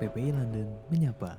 PPI 0.00 0.32
London 0.32 0.64
menyapa. 0.88 1.36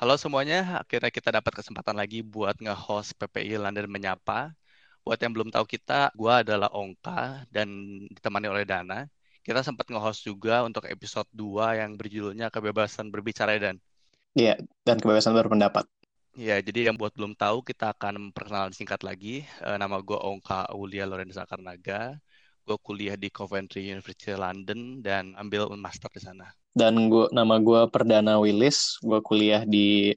Halo 0.00 0.16
semuanya, 0.16 0.80
akhirnya 0.80 1.12
kita 1.12 1.28
dapat 1.36 1.52
kesempatan 1.60 1.92
lagi 1.92 2.24
buat 2.24 2.56
nge-host 2.56 3.12
PPI 3.20 3.60
London 3.60 3.92
Menyapa. 3.92 4.56
Buat 5.04 5.20
yang 5.20 5.36
belum 5.36 5.52
tahu 5.52 5.68
kita, 5.68 6.16
gue 6.16 6.32
adalah 6.32 6.72
Ongka 6.72 7.44
dan 7.52 7.68
ditemani 8.08 8.48
oleh 8.48 8.64
Dana. 8.64 9.04
Kita 9.44 9.60
sempat 9.60 9.84
nge-host 9.84 10.24
juga 10.24 10.64
untuk 10.64 10.88
episode 10.88 11.28
2 11.36 11.76
yang 11.76 12.00
berjudulnya 12.00 12.48
Kebebasan 12.48 13.12
Berbicara 13.12 13.60
dan 13.60 13.76
Iya, 14.32 14.56
dan 14.88 14.96
kebebasan 14.96 15.36
berpendapat. 15.36 15.84
Ya, 16.40 16.56
jadi 16.64 16.88
yang 16.88 16.96
buat 16.96 17.12
belum 17.12 17.36
tahu, 17.36 17.60
kita 17.60 17.92
akan 17.92 18.32
memperkenalkan 18.32 18.72
singkat 18.72 19.04
lagi. 19.04 19.44
E, 19.60 19.68
nama 19.76 20.00
gue 20.00 20.16
Ongka 20.16 20.72
Aulia 20.72 21.04
Lorenza 21.04 21.44
Karnaga. 21.44 22.16
Gue 22.64 22.80
kuliah 22.80 23.16
di 23.20 23.28
Coventry 23.28 23.92
University 23.92 24.32
London 24.32 25.04
dan 25.04 25.36
ambil 25.36 25.72
master 25.76 26.08
di 26.12 26.20
sana. 26.20 26.48
Dan 26.76 27.08
gua, 27.08 27.32
nama 27.32 27.56
gue 27.56 27.88
Perdana 27.88 28.36
Willis. 28.36 29.00
Gue 29.00 29.24
kuliah 29.24 29.64
di 29.64 30.12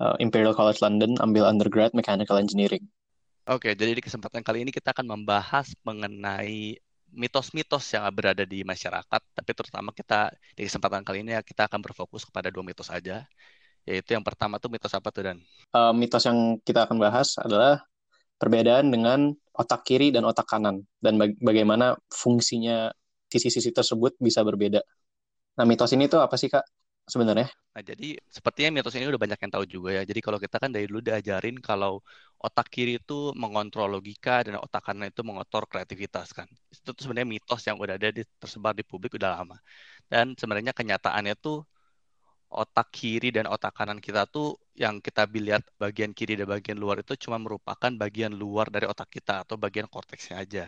uh, 0.00 0.16
Imperial 0.16 0.56
College 0.56 0.80
London, 0.80 1.20
ambil 1.20 1.44
undergrad 1.44 1.92
Mechanical 1.92 2.40
Engineering. 2.40 2.88
Oke, 3.44 3.76
jadi 3.76 3.92
di 3.92 4.00
kesempatan 4.00 4.40
kali 4.40 4.64
ini 4.64 4.72
kita 4.72 4.96
akan 4.96 5.04
membahas 5.04 5.72
mengenai 5.84 6.80
mitos-mitos 7.12 7.88
yang 7.96 8.04
berada 8.12 8.44
di 8.44 8.60
masyarakat, 8.60 9.20
tapi 9.32 9.50
terutama 9.56 9.92
kita 9.96 10.32
di 10.52 10.68
kesempatan 10.68 11.00
kali 11.00 11.24
ini 11.24 11.32
ya, 11.32 11.40
kita 11.40 11.64
akan 11.64 11.80
berfokus 11.80 12.28
kepada 12.28 12.52
dua 12.52 12.60
mitos 12.60 12.92
aja, 12.92 13.24
yaitu 13.88 14.12
yang 14.12 14.20
pertama 14.20 14.60
tuh 14.60 14.68
mitos 14.68 14.92
apa 14.92 15.08
tuh 15.08 15.32
Dan? 15.32 15.40
Uh, 15.72 15.96
mitos 15.96 16.28
yang 16.28 16.60
kita 16.60 16.84
akan 16.84 17.00
bahas 17.00 17.40
adalah 17.40 17.80
perbedaan 18.36 18.92
dengan 18.92 19.32
otak 19.56 19.88
kiri 19.88 20.12
dan 20.12 20.28
otak 20.28 20.44
kanan 20.44 20.84
dan 21.00 21.16
baga 21.16 21.34
bagaimana 21.40 21.96
fungsinya 22.12 22.92
sisi-sisi 23.32 23.72
tersebut 23.72 24.14
bisa 24.20 24.44
berbeda. 24.44 24.84
Nah, 25.58 25.64
mitos 25.70 25.90
ini 25.94 26.04
tuh 26.12 26.20
apa 26.26 26.36
sih 26.40 26.48
Kak? 26.52 26.64
sebenarnya? 27.08 27.48
Nah, 27.74 27.82
jadi 27.90 28.06
sepertinya 28.36 28.70
mitos 28.74 28.94
ini 28.98 29.06
udah 29.12 29.22
banyak 29.24 29.38
yang 29.42 29.52
tahu 29.54 29.64
juga 29.74 29.88
ya. 29.96 30.02
Jadi 30.10 30.20
kalau 30.26 30.38
kita 30.44 30.56
kan 30.62 30.70
dari 30.74 30.84
dulu 30.90 31.00
diajarin 31.08 31.56
kalau 31.68 31.92
otak 32.46 32.66
kiri 32.74 32.92
itu 33.00 33.14
mengontrol 33.42 33.88
logika 33.94 34.42
dan 34.46 34.54
otak 34.64 34.82
kanan 34.86 35.08
itu 35.12 35.22
mengotor 35.28 35.62
kreativitas 35.70 36.28
kan. 36.38 36.48
Itu 36.74 36.90
tuh 36.96 37.02
sebenarnya 37.06 37.28
mitos 37.34 37.60
yang 37.68 37.76
udah 37.82 37.94
ada 37.98 38.08
di, 38.12 38.22
tersebar 38.40 38.72
di 38.78 38.84
publik 38.90 39.12
udah 39.18 39.30
lama. 39.40 39.56
Dan 40.10 40.26
sebenarnya 40.40 40.72
kenyataannya 40.78 41.34
tuh 41.44 41.56
otak 42.62 42.88
kiri 42.96 43.28
dan 43.36 43.44
otak 43.54 43.72
kanan 43.78 44.00
kita 44.06 44.24
tuh 44.34 44.56
yang 44.82 44.94
kita 45.06 45.22
lihat 45.28 45.62
bagian 45.82 46.12
kiri 46.16 46.32
dan 46.40 46.48
bagian 46.48 46.78
luar 46.82 46.96
itu 47.04 47.12
cuma 47.24 47.36
merupakan 47.44 47.92
bagian 48.02 48.32
luar 48.42 48.66
dari 48.74 48.86
otak 48.88 49.08
kita 49.16 49.44
atau 49.44 49.56
bagian 49.64 49.86
korteksnya 49.94 50.36
aja. 50.44 50.64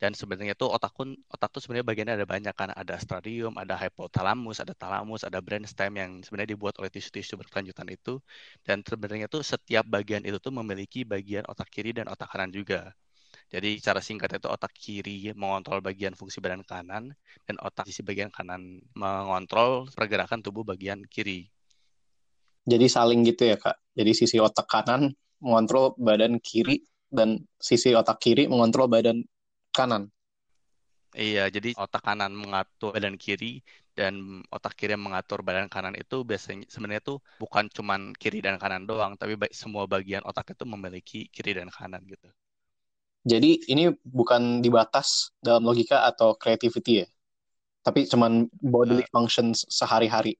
Dan 0.00 0.16
sebenarnya 0.16 0.56
itu 0.56 0.64
otak 0.64 0.96
pun 0.96 1.12
otak 1.28 1.52
tuh 1.52 1.60
sebenarnya 1.60 1.86
bagiannya 1.92 2.14
ada 2.16 2.26
banyak 2.26 2.54
kan, 2.56 2.72
ada 2.72 2.96
stradium, 2.96 3.52
ada 3.60 3.76
hypothalamus, 3.76 4.64
ada 4.64 4.72
thalamus, 4.72 5.28
ada 5.28 5.44
brainstem 5.44 5.92
yang 5.92 6.10
sebenarnya 6.24 6.56
dibuat 6.56 6.80
oleh 6.80 6.88
tisu-tisu 6.88 7.36
berkelanjutan 7.36 7.84
itu. 7.92 8.16
Dan 8.64 8.80
sebenarnya 8.80 9.28
tuh 9.28 9.44
setiap 9.44 9.84
bagian 9.84 10.24
itu 10.24 10.40
tuh 10.40 10.56
memiliki 10.56 11.04
bagian 11.04 11.44
otak 11.44 11.68
kiri 11.68 11.92
dan 11.92 12.08
otak 12.08 12.32
kanan 12.32 12.48
juga. 12.48 12.96
Jadi 13.50 13.82
cara 13.82 14.00
singkat 14.00 14.40
itu 14.40 14.48
otak 14.48 14.72
kiri 14.72 15.36
mengontrol 15.36 15.84
bagian 15.84 16.16
fungsi 16.16 16.40
badan 16.40 16.64
kanan 16.64 17.12
dan 17.44 17.56
otak 17.60 17.84
sisi 17.90 18.00
bagian 18.00 18.32
kanan 18.32 18.80
mengontrol 18.96 19.84
pergerakan 19.92 20.40
tubuh 20.40 20.64
bagian 20.64 21.04
kiri. 21.10 21.50
Jadi 22.64 22.86
saling 22.88 23.20
gitu 23.26 23.52
ya 23.52 23.60
kak. 23.60 23.76
Jadi 23.92 24.12
sisi 24.16 24.40
otak 24.40 24.64
kanan 24.64 25.12
mengontrol 25.42 25.92
badan 25.98 26.38
kiri 26.40 26.80
dan 27.10 27.42
sisi 27.58 27.90
otak 27.92 28.22
kiri 28.22 28.46
mengontrol 28.46 28.86
badan 28.86 29.26
kanan. 29.72 30.10
Iya, 31.10 31.50
jadi 31.50 31.74
otak 31.74 32.06
kanan 32.06 32.30
mengatur 32.30 32.94
badan 32.94 33.18
kiri 33.18 33.66
dan 33.98 34.46
otak 34.46 34.78
kiri 34.78 34.94
yang 34.94 35.02
mengatur 35.02 35.42
badan 35.42 35.66
kanan 35.66 35.98
itu 35.98 36.22
biasanya 36.22 36.70
sebenarnya 36.70 37.02
itu 37.02 37.18
bukan 37.42 37.66
cuman 37.66 38.14
kiri 38.14 38.38
dan 38.38 38.62
kanan 38.62 38.86
doang, 38.86 39.18
tapi 39.18 39.34
baik 39.34 39.50
semua 39.50 39.90
bagian 39.90 40.22
otak 40.22 40.54
itu 40.54 40.62
memiliki 40.62 41.26
kiri 41.34 41.58
dan 41.58 41.66
kanan 41.66 41.98
gitu. 42.06 42.30
Jadi 43.26 43.68
ini 43.68 43.90
bukan 44.06 44.62
dibatas 44.62 45.34
dalam 45.42 45.66
logika 45.66 46.06
atau 46.06 46.38
creativity 46.38 47.04
ya, 47.04 47.06
tapi 47.82 48.06
cuman 48.06 48.46
bodily 48.62 49.02
uh, 49.02 49.10
functions 49.10 49.66
sehari-hari. 49.66 50.38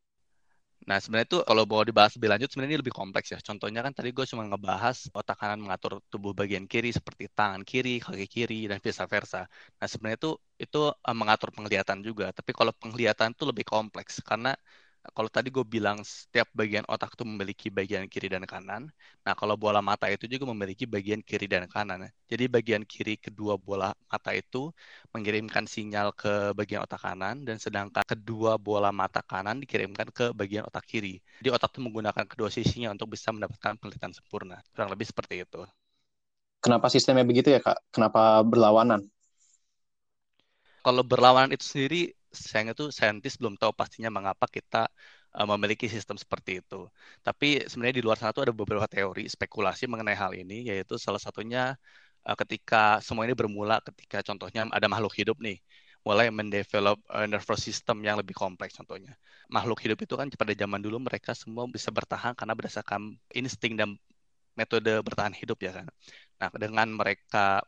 Nah, 0.88 0.96
sebenarnya 1.02 1.28
itu 1.30 1.38
kalau 1.48 1.62
mau 1.70 1.82
dibahas 1.88 2.12
lebih 2.16 2.28
lanjut 2.32 2.48
sebenarnya 2.50 2.72
ini 2.74 2.80
lebih 2.84 2.96
kompleks 3.00 3.28
ya. 3.34 3.38
Contohnya 3.48 3.80
kan 3.86 3.92
tadi 3.98 4.08
gue 4.16 4.24
cuma 4.30 4.42
ngebahas 4.48 4.96
otak 5.18 5.36
kanan 5.40 5.60
mengatur 5.64 5.92
tubuh 6.12 6.32
bagian 6.40 6.64
kiri 6.72 6.88
seperti 6.98 7.24
tangan 7.36 7.62
kiri, 7.70 8.00
kaki 8.04 8.26
kiri, 8.34 8.54
dan 8.70 8.78
vice 8.84 9.04
versa. 9.14 9.38
Nah, 9.78 9.86
sebenarnya 9.90 10.18
itu 10.20 10.30
itu 10.64 10.78
uh, 11.08 11.16
mengatur 11.20 11.48
penglihatan 11.56 11.98
juga. 12.08 12.24
Tapi 12.36 12.50
kalau 12.58 12.72
penglihatan 12.80 13.28
itu 13.36 13.44
lebih 13.50 13.64
kompleks 13.68 14.12
karena 14.28 14.56
kalau 15.00 15.32
tadi 15.32 15.48
gue 15.48 15.64
bilang 15.64 16.04
setiap 16.04 16.52
bagian 16.52 16.84
otak 16.84 17.16
itu 17.16 17.24
memiliki 17.24 17.66
bagian 17.72 18.04
kiri 18.04 18.28
dan 18.28 18.44
kanan. 18.44 18.92
Nah, 19.24 19.32
kalau 19.32 19.56
bola 19.56 19.80
mata 19.80 20.06
itu 20.12 20.28
juga 20.28 20.44
memiliki 20.52 20.84
bagian 20.84 21.24
kiri 21.24 21.48
dan 21.48 21.64
kanan. 21.64 22.04
Jadi 22.28 22.44
bagian 22.46 22.84
kiri 22.84 23.16
kedua 23.16 23.56
bola 23.56 23.96
mata 24.12 24.30
itu 24.36 24.68
mengirimkan 25.16 25.64
sinyal 25.64 26.12
ke 26.12 26.52
bagian 26.52 26.84
otak 26.84 27.00
kanan 27.00 27.48
dan 27.48 27.56
sedangkan 27.56 28.04
kedua 28.04 28.60
bola 28.60 28.92
mata 28.92 29.24
kanan 29.24 29.64
dikirimkan 29.64 30.12
ke 30.12 30.36
bagian 30.36 30.68
otak 30.68 30.84
kiri. 30.84 31.16
Jadi 31.40 31.48
otak 31.48 31.72
itu 31.72 31.80
menggunakan 31.80 32.24
kedua 32.28 32.52
sisinya 32.52 32.92
untuk 32.92 33.16
bisa 33.16 33.32
mendapatkan 33.32 33.80
penglihatan 33.80 34.12
sempurna. 34.12 34.60
Kurang 34.76 34.92
lebih 34.92 35.08
seperti 35.08 35.48
itu. 35.48 35.64
Kenapa 36.60 36.92
sistemnya 36.92 37.24
begitu 37.24 37.48
ya, 37.48 37.60
Kak? 37.64 37.88
Kenapa 37.88 38.44
berlawanan? 38.44 39.08
Kalau 40.84 41.00
berlawanan 41.04 41.56
itu 41.56 41.64
sendiri 41.64 42.12
sayangnya 42.32 42.74
tuh 42.78 42.88
saintis 42.94 43.34
belum 43.40 43.54
tahu 43.60 43.72
pastinya 43.74 44.10
mengapa 44.12 44.46
kita 44.46 44.88
uh, 45.36 45.46
memiliki 45.56 45.86
sistem 45.90 46.16
seperti 46.18 46.62
itu. 46.62 46.86
Tapi 47.26 47.66
sebenarnya 47.68 47.96
di 48.00 48.04
luar 48.06 48.16
sana 48.18 48.32
tuh 48.36 48.48
ada 48.50 48.54
beberapa 48.54 48.86
teori 48.90 49.26
spekulasi 49.26 49.86
mengenai 49.90 50.16
hal 50.16 50.32
ini, 50.34 50.70
yaitu 50.70 50.94
salah 50.98 51.20
satunya 51.22 51.74
uh, 52.26 52.36
ketika 52.38 52.98
semua 53.04 53.26
ini 53.26 53.34
bermula 53.36 53.82
ketika 53.82 54.22
contohnya 54.24 54.66
ada 54.70 54.86
makhluk 54.90 55.14
hidup 55.18 55.36
nih, 55.42 55.58
mulai 56.06 56.32
mendevelop 56.32 56.98
uh, 57.12 57.26
nervous 57.28 57.60
system 57.62 58.00
yang 58.06 58.16
lebih 58.20 58.32
kompleks 58.32 58.74
contohnya. 58.78 59.12
Makhluk 59.52 59.78
hidup 59.84 59.98
itu 60.00 60.14
kan 60.16 60.26
pada 60.32 60.52
zaman 60.56 60.80
dulu 60.80 60.96
mereka 61.02 61.36
semua 61.36 61.66
bisa 61.68 61.90
bertahan 61.92 62.32
karena 62.38 62.54
berdasarkan 62.56 63.18
insting 63.36 63.76
dan 63.76 63.98
metode 64.58 64.92
bertahan 65.04 65.34
hidup 65.36 65.58
ya 65.62 65.72
kan. 65.82 65.86
Nah, 66.40 66.48
dengan 66.56 66.88
mereka 66.92 67.60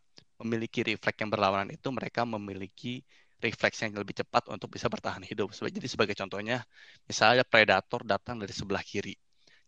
memiliki 0.42 0.82
refleks 0.82 1.18
yang 1.22 1.30
berlawanan 1.30 1.70
itu, 1.70 1.88
mereka 1.94 2.26
memiliki 2.26 3.04
refleks 3.42 3.82
yang 3.82 3.92
lebih 3.98 4.14
cepat 4.14 4.46
untuk 4.54 4.70
bisa 4.70 4.86
bertahan 4.86 5.26
hidup. 5.26 5.50
Jadi 5.50 5.88
sebagai 5.90 6.14
contohnya, 6.14 6.62
misalnya 7.10 7.42
predator 7.42 8.06
datang 8.06 8.38
dari 8.38 8.54
sebelah 8.54 8.80
kiri. 8.86 9.18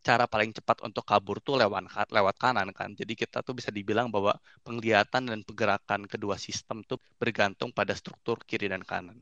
Cara 0.04 0.28
paling 0.28 0.52
cepat 0.52 0.84
untuk 0.84 1.02
kabur 1.02 1.40
tuh 1.40 1.58
lewat 1.58 2.12
lewat 2.12 2.36
kanan 2.38 2.70
kan. 2.70 2.92
Jadi 2.94 3.18
kita 3.18 3.42
tuh 3.42 3.56
bisa 3.56 3.74
dibilang 3.74 4.12
bahwa 4.12 4.36
penglihatan 4.62 5.32
dan 5.32 5.40
pergerakan 5.42 6.06
kedua 6.06 6.38
sistem 6.38 6.84
tuh 6.86 7.00
bergantung 7.18 7.74
pada 7.74 7.96
struktur 7.96 8.38
kiri 8.44 8.70
dan 8.70 8.84
kanan. 8.84 9.18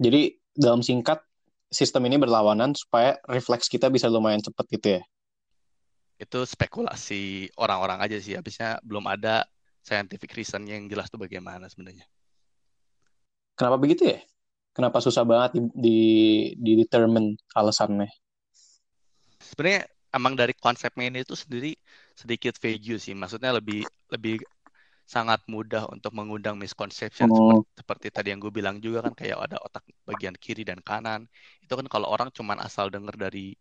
Jadi 0.00 0.34
dalam 0.56 0.82
singkat 0.82 1.22
sistem 1.70 2.08
ini 2.10 2.18
berlawanan 2.18 2.74
supaya 2.74 3.20
refleks 3.28 3.70
kita 3.70 3.92
bisa 3.92 4.10
lumayan 4.10 4.40
cepat 4.42 4.66
gitu 4.72 4.88
ya. 4.98 5.02
Itu 6.16 6.48
spekulasi 6.48 7.52
orang-orang 7.60 8.00
aja 8.02 8.16
sih. 8.18 8.34
Habisnya 8.34 8.80
belum 8.80 9.04
ada 9.04 9.44
scientific 9.84 10.32
reason 10.32 10.64
yang 10.64 10.88
jelas 10.88 11.12
tuh 11.12 11.20
bagaimana 11.20 11.68
sebenarnya. 11.68 12.08
Kenapa 13.54 13.76
begitu 13.78 14.10
ya? 14.10 14.18
Kenapa 14.74 14.98
susah 14.98 15.22
banget 15.22 15.54
di, 15.54 15.60
di, 15.78 15.98
di 16.58 16.72
determine 16.82 17.38
alasannya? 17.54 18.10
Sebenarnya 19.38 19.86
emang 20.10 20.34
dari 20.34 20.50
konsepnya 20.58 21.06
ini 21.06 21.22
itu 21.22 21.38
sendiri 21.38 21.78
sedikit 22.18 22.58
vague 22.58 22.98
sih. 22.98 23.14
Maksudnya 23.14 23.54
lebih 23.54 23.86
lebih 24.10 24.42
sangat 25.04 25.44
mudah 25.46 25.86
untuk 25.92 26.16
mengundang 26.16 26.56
misconception 26.56 27.28
oh. 27.28 27.36
seperti, 27.36 27.62
seperti 27.78 28.06
tadi 28.10 28.28
yang 28.32 28.40
gue 28.40 28.50
bilang 28.50 28.80
juga 28.80 29.04
kan 29.04 29.14
kayak 29.14 29.36
ada 29.46 29.60
otak 29.62 29.84
bagian 30.02 30.34
kiri 30.34 30.66
dan 30.66 30.82
kanan. 30.82 31.30
Itu 31.62 31.78
kan 31.78 31.86
kalau 31.86 32.10
orang 32.10 32.34
cuma 32.34 32.58
asal 32.58 32.90
denger 32.90 33.14
dari 33.14 33.54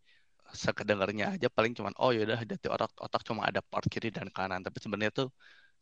sekedengarnya 0.54 1.38
aja 1.38 1.50
paling 1.50 1.74
cuma 1.74 1.90
oh 1.98 2.14
yaudah 2.14 2.38
jadi 2.46 2.70
otak 2.70 2.94
otak 3.02 3.22
cuma 3.26 3.50
ada 3.50 3.60
part 3.66 3.90
kiri 3.90 4.14
dan 4.14 4.30
kanan 4.30 4.62
tapi 4.62 4.78
sebenarnya 4.78 5.26
tuh 5.26 5.30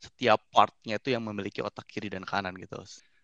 setiap 0.00 0.40
partnya 0.48 0.96
itu 0.96 1.12
yang 1.12 1.22
memiliki 1.22 1.60
otak 1.60 1.84
kiri 1.84 2.08
dan 2.08 2.24
kanan 2.24 2.56
gitu 2.56 2.80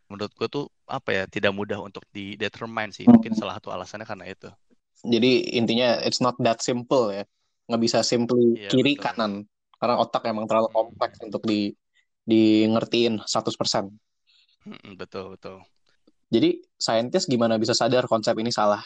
menurut 0.09 0.33
gue 0.33 0.49
tuh 0.49 0.65
apa 0.89 1.13
ya 1.13 1.23
tidak 1.29 1.53
mudah 1.53 1.79
untuk 1.81 2.03
di 2.09 2.35
determine 2.35 2.91
sih 2.91 3.05
mungkin 3.05 3.37
hmm. 3.37 3.41
salah 3.41 3.61
satu 3.61 3.69
alasannya 3.73 4.09
karena 4.09 4.27
itu 4.29 4.49
jadi 5.05 5.55
intinya 5.55 6.01
it's 6.03 6.19
not 6.19 6.35
that 6.41 6.59
simple 6.65 7.13
ya 7.13 7.29
nggak 7.69 7.83
bisa 7.85 8.01
simply 8.01 8.57
yeah, 8.57 8.73
kiri 8.73 8.97
betul. 8.97 9.05
kanan 9.05 9.33
karena 9.79 9.95
otak 10.01 10.25
emang 10.27 10.49
terlalu 10.49 10.73
hmm. 10.73 10.77
kompleks 10.77 11.17
untuk 11.21 11.45
di 11.45 11.77
di 12.25 12.65
ngertiin 12.69 13.25
100% 13.25 13.29
hmm, 14.69 14.93
betul 14.97 15.37
betul 15.37 15.61
jadi 16.29 16.61
saintis 16.77 17.25
gimana 17.29 17.57
bisa 17.57 17.73
sadar 17.73 18.05
konsep 18.05 18.37
ini 18.37 18.53
salah 18.53 18.81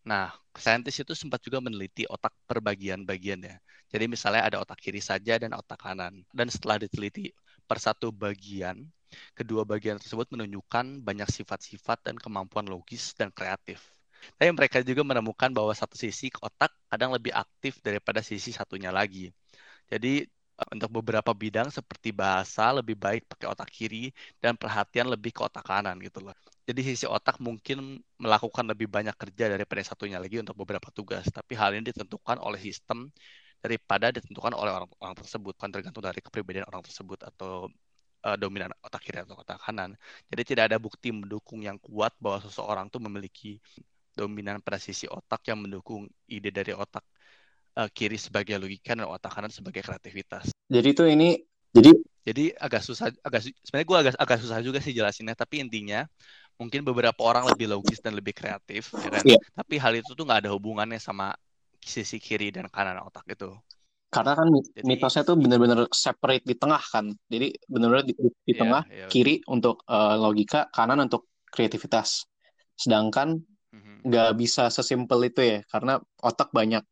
Nah, 0.00 0.32
saintis 0.56 0.96
itu 0.96 1.12
sempat 1.12 1.44
juga 1.44 1.60
meneliti 1.60 2.08
otak 2.08 2.32
per 2.48 2.64
bagian-bagiannya. 2.64 3.60
Jadi 3.90 4.04
misalnya 4.08 4.42
ada 4.48 4.58
otak 4.62 4.80
kiri 4.80 5.02
saja 5.02 5.36
dan 5.36 5.52
otak 5.52 5.76
kanan. 5.76 6.24
Dan 6.32 6.48
setelah 6.48 6.80
diteliti 6.80 7.28
per 7.70 7.78
satu 7.86 8.10
bagian, 8.10 8.76
Kedua 9.34 9.62
bagian 9.66 9.98
tersebut 9.98 10.30
menunjukkan 10.34 11.02
banyak 11.02 11.26
sifat-sifat 11.26 11.98
dan 12.06 12.16
kemampuan 12.18 12.66
logis 12.70 13.10
dan 13.18 13.34
kreatif. 13.34 13.82
Tapi 14.38 14.50
mereka 14.52 14.84
juga 14.84 15.02
menemukan 15.02 15.50
bahwa 15.50 15.72
satu 15.74 15.96
sisi 15.96 16.28
otak 16.44 16.70
kadang 16.92 17.10
lebih 17.16 17.32
aktif 17.34 17.80
daripada 17.82 18.20
sisi 18.22 18.52
satunya 18.54 18.92
lagi. 18.94 19.32
Jadi 19.88 20.28
untuk 20.68 21.00
beberapa 21.00 21.32
bidang 21.32 21.72
seperti 21.72 22.12
bahasa 22.12 22.68
lebih 22.76 22.92
baik 23.00 23.24
pakai 23.32 23.48
otak 23.48 23.72
kiri 23.72 24.12
dan 24.44 24.60
perhatian 24.60 25.08
lebih 25.08 25.32
ke 25.32 25.40
otak 25.40 25.64
kanan 25.64 25.96
gitu 26.04 26.20
loh. 26.20 26.36
Jadi 26.68 26.80
sisi 26.84 27.06
otak 27.08 27.40
mungkin 27.40 27.98
melakukan 28.20 28.68
lebih 28.68 28.86
banyak 28.86 29.16
kerja 29.16 29.48
daripada 29.48 29.80
satunya 29.82 30.20
lagi 30.20 30.38
untuk 30.38 30.54
beberapa 30.54 30.92
tugas, 30.92 31.24
tapi 31.32 31.56
hal 31.56 31.72
ini 31.74 31.90
ditentukan 31.90 32.38
oleh 32.44 32.60
sistem 32.60 33.08
daripada 33.60 34.08
ditentukan 34.10 34.56
oleh 34.56 34.72
orang, 34.72 34.88
orang 35.00 35.16
tersebut, 35.16 35.54
kan 35.60 35.68
tergantung 35.68 36.00
dari 36.00 36.20
kepribadian 36.24 36.64
orang 36.66 36.80
tersebut 36.80 37.20
atau 37.28 37.68
uh, 38.24 38.36
dominan 38.40 38.72
otak 38.80 39.04
kiri 39.04 39.20
atau 39.20 39.36
otak 39.36 39.60
kanan. 39.60 39.94
Jadi 40.32 40.42
tidak 40.56 40.72
ada 40.72 40.76
bukti 40.80 41.12
mendukung 41.12 41.60
yang 41.60 41.76
kuat 41.78 42.16
bahwa 42.16 42.40
seseorang 42.44 42.88
tuh 42.88 43.00
memiliki 43.04 43.60
dominan 44.16 44.58
pada 44.64 44.80
sisi 44.80 45.06
otak 45.06 45.46
yang 45.46 45.62
mendukung 45.62 46.08
ide 46.26 46.50
dari 46.50 46.74
otak 46.74 47.04
uh, 47.78 47.88
kiri 47.92 48.18
sebagai 48.18 48.56
logika 48.58 48.96
dan 48.96 49.06
otak 49.06 49.30
kanan 49.30 49.52
sebagai 49.52 49.84
kreativitas. 49.84 50.50
Jadi 50.66 50.88
tuh 50.96 51.08
ini 51.12 51.38
jadi 51.70 51.90
jadi 52.26 52.44
agak 52.58 52.82
susah 52.84 53.14
agak 53.22 53.46
sebenarnya 53.64 53.86
gue 53.86 53.98
agak 53.98 54.14
agak 54.18 54.38
susah 54.42 54.58
juga 54.60 54.78
sih 54.82 54.92
jelasinnya 54.92 55.38
tapi 55.38 55.62
intinya 55.62 56.04
mungkin 56.60 56.84
beberapa 56.84 57.16
orang 57.24 57.48
lebih 57.48 57.72
logis 57.72 58.02
dan 58.04 58.12
lebih 58.12 58.36
kreatif 58.36 58.92
ya 58.92 59.08
kan 59.08 59.24
yeah. 59.24 59.40
tapi 59.56 59.80
hal 59.80 59.96
itu 59.96 60.12
tuh 60.12 60.26
nggak 60.28 60.44
ada 60.44 60.50
hubungannya 60.52 61.00
sama 61.00 61.32
sisi 61.80 62.20
kiri 62.20 62.52
dan 62.52 62.68
kanan 62.68 63.00
otak 63.00 63.24
itu 63.26 63.50
karena 64.10 64.34
kan 64.34 64.48
jadi, 64.50 64.82
mitosnya 64.84 65.22
tuh 65.22 65.38
bener-bener 65.38 65.86
separate 65.94 66.44
di 66.44 66.54
tengah 66.58 66.82
kan 66.82 67.14
jadi 67.30 67.54
bener-bener 67.70 68.04
di, 68.04 68.14
di 68.18 68.52
yeah, 68.52 68.58
tengah 68.58 68.82
yeah. 68.90 69.10
kiri 69.10 69.40
untuk 69.48 69.82
uh, 69.86 70.18
logika 70.18 70.68
kanan 70.74 71.06
untuk 71.06 71.30
kreativitas 71.48 72.26
sedangkan 72.74 73.38
mhm. 73.70 74.06
nggak 74.06 74.28
mm 74.28 74.34
-hmm. 74.34 74.42
bisa 74.42 74.68
sesimpel 74.68 75.30
itu 75.30 75.40
ya 75.40 75.58
karena 75.70 76.02
otak 76.20 76.50
banyak 76.50 76.82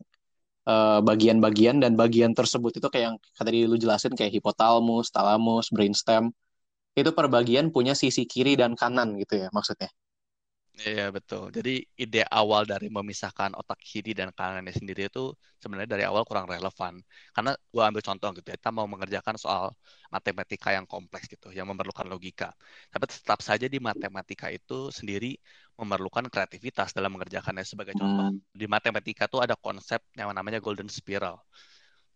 Eh, 0.68 1.00
bagian-bagian 1.00 1.80
uh, 1.80 1.82
dan 1.88 1.92
bagian 1.96 2.36
tersebut 2.36 2.76
itu 2.76 2.88
kayak 2.92 3.04
yang 3.08 3.16
tadi 3.32 3.64
lu 3.64 3.80
jelasin 3.80 4.12
kayak 4.12 4.36
hipotalamus, 4.36 5.08
talamus, 5.08 5.72
brainstem 5.72 6.28
itu 6.92 7.08
per 7.16 7.32
bagian 7.32 7.72
punya 7.72 7.96
sisi 7.96 8.28
kiri 8.28 8.52
dan 8.52 8.76
kanan 8.76 9.16
gitu 9.16 9.40
ya 9.40 9.48
maksudnya. 9.56 9.88
Iya 10.78 11.10
betul. 11.16 11.50
Jadi 11.56 11.70
ide 11.98 12.22
awal 12.30 12.62
dari 12.62 12.86
memisahkan 12.86 13.50
otak 13.58 13.78
kiri 13.82 14.14
dan 14.14 14.30
kanannya 14.30 14.70
sendiri 14.70 15.10
itu 15.10 15.34
sebenarnya 15.58 15.90
dari 15.98 16.04
awal 16.06 16.22
kurang 16.22 16.46
relevan. 16.46 17.02
Karena 17.34 17.50
gue 17.74 17.82
ambil 17.82 18.02
contoh 18.08 18.28
gitu 18.38 18.46
ya, 18.46 18.56
kita 18.62 18.70
mau 18.70 18.86
mengerjakan 18.86 19.34
soal 19.34 19.74
matematika 20.14 20.70
yang 20.70 20.86
kompleks 20.86 21.26
gitu, 21.26 21.50
yang 21.50 21.66
memerlukan 21.66 22.06
logika. 22.06 22.54
Tapi 22.94 23.04
tetap 23.10 23.42
saja 23.42 23.66
di 23.66 23.82
matematika 23.82 24.46
itu 24.54 24.94
sendiri 24.94 25.34
memerlukan 25.74 26.30
kreativitas 26.30 26.94
dalam 26.94 27.10
mengerjakannya. 27.18 27.66
Sebagai 27.66 27.98
contoh, 27.98 28.30
hmm. 28.30 28.38
di 28.54 28.66
matematika 28.70 29.26
tuh 29.26 29.42
ada 29.42 29.58
konsep 29.58 29.98
yang 30.14 30.30
namanya 30.30 30.62
golden 30.62 30.86
spiral 30.86 31.42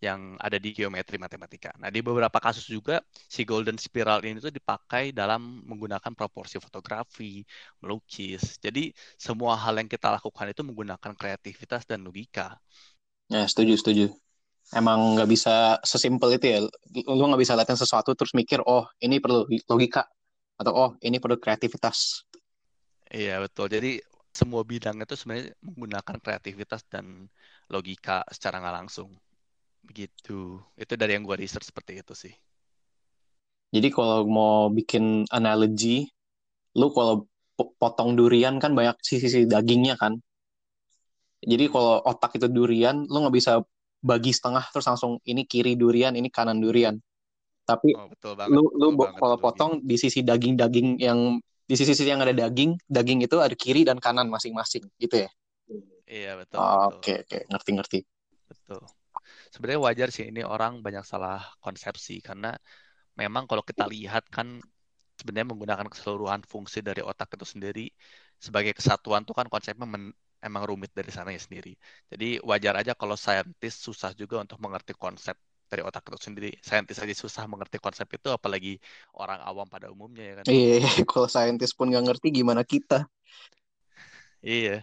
yang 0.02 0.34
ada 0.42 0.58
di 0.58 0.74
geometri 0.74 1.14
matematika. 1.14 1.70
Nah, 1.78 1.86
di 1.86 2.02
beberapa 2.02 2.42
kasus 2.42 2.66
juga 2.66 2.98
si 3.30 3.46
golden 3.46 3.78
spiral 3.78 4.18
ini 4.26 4.42
tuh 4.42 4.50
dipakai 4.50 5.14
dalam 5.14 5.62
menggunakan 5.62 6.10
proporsi 6.18 6.58
fotografi, 6.58 7.46
melukis. 7.78 8.58
Jadi 8.58 8.90
semua 9.14 9.54
hal 9.54 9.78
yang 9.78 9.86
kita 9.86 10.10
lakukan 10.10 10.50
itu 10.50 10.66
menggunakan 10.66 11.14
kreativitas 11.14 11.86
dan 11.86 12.02
logika. 12.02 12.58
Ya, 13.30 13.46
setuju, 13.46 13.78
setuju. 13.78 14.10
Emang 14.74 15.14
nggak 15.14 15.30
bisa 15.30 15.78
sesimpel 15.86 16.34
itu 16.34 16.50
ya. 16.50 16.58
Lu 17.06 17.22
nggak 17.22 17.38
bisa 17.38 17.54
lihatin 17.54 17.78
sesuatu 17.78 18.10
terus 18.18 18.34
mikir, 18.34 18.58
oh 18.66 18.90
ini 18.98 19.22
perlu 19.22 19.46
logika. 19.70 20.02
Atau 20.58 20.74
oh 20.74 20.90
ini 20.98 21.22
perlu 21.22 21.38
kreativitas. 21.38 22.26
Iya, 23.06 23.38
betul. 23.38 23.70
Jadi 23.70 24.02
semua 24.34 24.66
bidang 24.66 24.98
itu 24.98 25.14
sebenarnya 25.14 25.54
menggunakan 25.62 26.16
kreativitas 26.18 26.82
dan 26.90 27.30
logika 27.70 28.26
secara 28.34 28.58
nggak 28.58 28.76
langsung. 28.82 29.14
Begitu. 29.82 30.62
Itu 30.78 30.92
dari 30.94 31.18
yang 31.18 31.26
gue 31.26 31.36
research 31.36 31.68
seperti 31.68 31.98
itu 31.98 32.14
sih. 32.14 32.34
Jadi 33.72 33.88
kalau 33.88 34.28
mau 34.28 34.68
bikin 34.68 35.24
analogi, 35.32 36.04
lu 36.76 36.92
kalau 36.92 37.24
potong 37.56 38.12
durian 38.16 38.60
kan 38.60 38.76
banyak 38.76 39.00
sisi-sisi 39.00 39.48
dagingnya 39.48 39.96
kan. 39.96 40.20
Jadi 41.42 41.66
kalau 41.72 41.98
otak 42.04 42.38
itu 42.38 42.46
durian, 42.46 43.02
lu 43.08 43.26
nggak 43.26 43.34
bisa 43.34 43.64
bagi 44.02 44.30
setengah 44.30 44.62
terus 44.70 44.86
langsung 44.86 45.18
ini 45.26 45.48
kiri 45.48 45.74
durian, 45.74 46.14
ini 46.14 46.28
kanan 46.28 46.60
durian. 46.60 47.00
Tapi 47.66 47.96
oh, 47.96 48.06
betul 48.12 48.36
banget, 48.36 48.54
lu 48.54 48.62
lu 48.76 48.94
betul 48.94 49.18
kalau 49.18 49.36
potong 49.40 49.72
di 49.82 49.96
sisi 49.96 50.20
daging-daging 50.20 51.00
yang 51.00 51.40
di 51.66 51.74
sisi-sisi 51.74 52.10
yang 52.12 52.20
ada 52.20 52.34
daging, 52.34 52.76
daging 52.86 53.24
itu 53.24 53.40
ada 53.40 53.54
kiri 53.56 53.88
dan 53.88 53.98
kanan 53.98 54.28
masing-masing, 54.28 54.84
gitu 55.00 55.26
ya. 55.26 55.30
Iya 56.04 56.36
betul. 56.36 56.60
Oke 56.60 57.24
oke, 57.24 57.38
ngerti-ngerti. 57.48 57.98
Betul 58.52 58.84
sebenarnya 59.52 59.80
wajar 59.84 60.08
sih 60.08 60.32
ini 60.32 60.40
orang 60.42 60.80
banyak 60.80 61.04
salah 61.04 61.44
konsepsi 61.60 62.24
karena 62.24 62.56
memang 63.20 63.44
kalau 63.44 63.60
kita 63.60 63.84
lihat 63.84 64.24
kan 64.32 64.58
sebenarnya 65.20 65.52
menggunakan 65.52 65.86
keseluruhan 65.92 66.42
fungsi 66.48 66.80
dari 66.80 67.04
otak 67.04 67.36
itu 67.36 67.44
sendiri 67.44 67.86
sebagai 68.40 68.72
kesatuan 68.72 69.22
tuh 69.22 69.36
kan 69.36 69.46
konsepnya 69.46 69.86
men, 69.86 70.10
emang 70.42 70.66
rumit 70.66 70.90
dari 70.90 71.14
sana 71.14 71.30
ya 71.30 71.38
sendiri. 71.38 71.78
Jadi 72.10 72.42
wajar 72.42 72.74
aja 72.82 72.98
kalau 72.98 73.14
saintis 73.14 73.78
susah 73.78 74.10
juga 74.18 74.42
untuk 74.42 74.58
mengerti 74.58 74.98
konsep 74.98 75.38
dari 75.70 75.80
otak 75.86 76.10
itu 76.10 76.18
sendiri. 76.18 76.50
Saintis 76.58 76.98
aja 76.98 77.14
susah 77.14 77.46
mengerti 77.46 77.78
konsep 77.78 78.04
itu, 78.10 78.28
apalagi 78.34 78.76
orang 79.14 79.38
awam 79.46 79.70
pada 79.70 79.88
umumnya 79.88 80.24
ya 80.26 80.34
kan. 80.42 80.44
Iya, 80.50 80.76
kalau 81.10 81.30
saintis 81.30 81.70
pun 81.72 81.88
nggak 81.88 82.04
ngerti 82.10 82.28
gimana 82.34 82.66
kita. 82.66 83.06
Iya. 84.42 84.82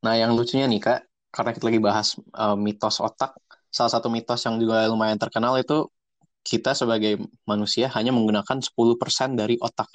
Nah, 0.00 0.14
yang 0.16 0.32
lucunya 0.32 0.64
nih 0.64 0.80
kak, 0.80 1.04
karena 1.28 1.50
kita 1.52 1.64
lagi 1.68 1.80
bahas 1.84 2.08
uh, 2.32 2.56
mitos 2.56 3.04
otak, 3.04 3.36
salah 3.68 3.92
satu 3.92 4.08
mitos 4.08 4.40
yang 4.44 4.56
juga 4.58 4.88
lumayan 4.88 5.20
terkenal 5.20 5.56
itu 5.60 5.88
kita 6.42 6.72
sebagai 6.72 7.20
manusia 7.44 7.92
hanya 7.92 8.14
menggunakan 8.14 8.64
10% 8.64 9.36
dari 9.36 9.60
otak. 9.60 9.88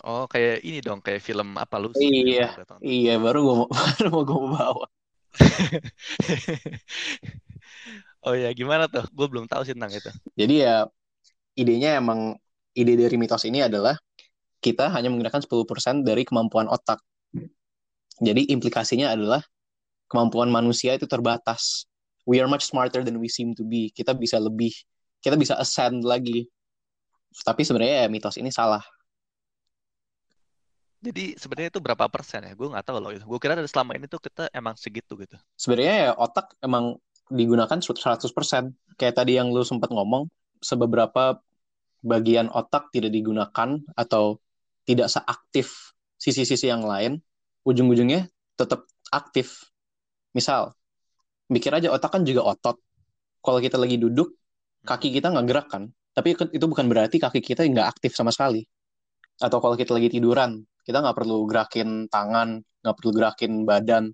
Oh, 0.00 0.24
kayak 0.26 0.64
ini 0.64 0.80
dong, 0.80 1.04
kayak 1.04 1.20
film 1.20 1.60
apa 1.60 1.76
lu? 1.76 1.92
Iya, 1.92 2.56
iya, 2.80 3.20
baru 3.20 3.38
gua 3.44 3.54
mau, 3.62 3.68
baru 4.00 4.08
mau 4.08 4.22
gue 4.24 4.40
bawa. 4.48 4.86
oh 8.26 8.34
ya, 8.34 8.50
gimana 8.56 8.88
tuh? 8.88 9.04
Gue 9.12 9.28
belum 9.28 9.44
tahu 9.44 9.62
sih 9.68 9.76
tentang 9.76 9.92
itu. 9.92 10.10
Jadi 10.34 10.54
ya, 10.64 10.88
idenya 11.54 12.00
emang, 12.00 12.40
ide 12.72 12.96
dari 12.96 13.16
mitos 13.20 13.44
ini 13.44 13.60
adalah 13.60 13.94
kita 14.64 14.88
hanya 14.88 15.12
menggunakan 15.12 15.44
10% 15.44 16.00
dari 16.00 16.24
kemampuan 16.24 16.66
otak. 16.72 17.04
Jadi 18.20 18.52
implikasinya 18.52 19.12
adalah 19.12 19.44
kemampuan 20.08 20.48
manusia 20.48 20.96
itu 20.96 21.04
terbatas 21.04 21.89
we 22.24 22.40
are 22.40 22.48
much 22.50 22.68
smarter 22.68 23.04
than 23.04 23.20
we 23.20 23.28
seem 23.28 23.52
to 23.56 23.64
be. 23.64 23.92
Kita 23.92 24.16
bisa 24.16 24.40
lebih, 24.40 24.72
kita 25.20 25.36
bisa 25.36 25.56
ascend 25.56 26.04
lagi. 26.04 26.48
Tapi 27.30 27.62
sebenarnya 27.62 28.04
ya, 28.04 28.08
mitos 28.10 28.36
ini 28.40 28.50
salah. 28.50 28.82
Jadi 31.00 31.32
sebenarnya 31.40 31.72
itu 31.72 31.80
berapa 31.80 32.04
persen 32.12 32.44
ya? 32.44 32.52
Gue 32.52 32.68
nggak 32.68 32.84
tahu 32.84 33.00
loh. 33.00 33.10
Gue 33.16 33.38
kira 33.40 33.56
dari 33.56 33.64
selama 33.70 33.96
ini 33.96 34.04
tuh 34.04 34.20
kita 34.20 34.52
emang 34.52 34.76
segitu 34.76 35.16
gitu. 35.16 35.36
Sebenarnya 35.56 35.94
ya 35.96 36.10
otak 36.12 36.60
emang 36.60 37.00
digunakan 37.32 37.78
100%. 37.80 38.20
Kayak 39.00 39.14
tadi 39.16 39.40
yang 39.40 39.48
lu 39.48 39.64
sempat 39.64 39.88
ngomong, 39.88 40.28
sebeberapa 40.60 41.40
bagian 42.04 42.52
otak 42.52 42.92
tidak 42.92 43.16
digunakan 43.16 43.80
atau 43.96 44.40
tidak 44.84 45.08
seaktif 45.08 45.96
sisi-sisi 46.20 46.68
yang 46.68 46.84
lain, 46.84 47.24
ujung-ujungnya 47.64 48.28
tetap 48.60 48.84
aktif. 49.08 49.72
Misal, 50.36 50.76
mikir 51.50 51.74
aja 51.74 51.90
otak 51.90 52.14
kan 52.14 52.22
juga 52.22 52.46
otot. 52.46 52.78
Kalau 53.42 53.58
kita 53.58 53.76
lagi 53.76 53.98
duduk, 53.98 54.32
kaki 54.86 55.10
kita 55.10 55.34
nggak 55.34 55.46
gerak 55.50 55.66
kan. 55.68 55.90
Tapi 56.14 56.38
itu 56.54 56.64
bukan 56.66 56.86
berarti 56.86 57.18
kaki 57.18 57.42
kita 57.42 57.66
nggak 57.66 57.98
aktif 57.98 58.14
sama 58.14 58.30
sekali. 58.30 58.62
Atau 59.40 59.58
kalau 59.58 59.74
kita 59.74 59.96
lagi 59.96 60.12
tiduran, 60.12 60.62
kita 60.86 61.02
nggak 61.02 61.16
perlu 61.16 61.44
gerakin 61.48 62.06
tangan, 62.06 62.62
nggak 62.62 62.94
perlu 62.96 63.10
gerakin 63.10 63.52
badan. 63.66 64.04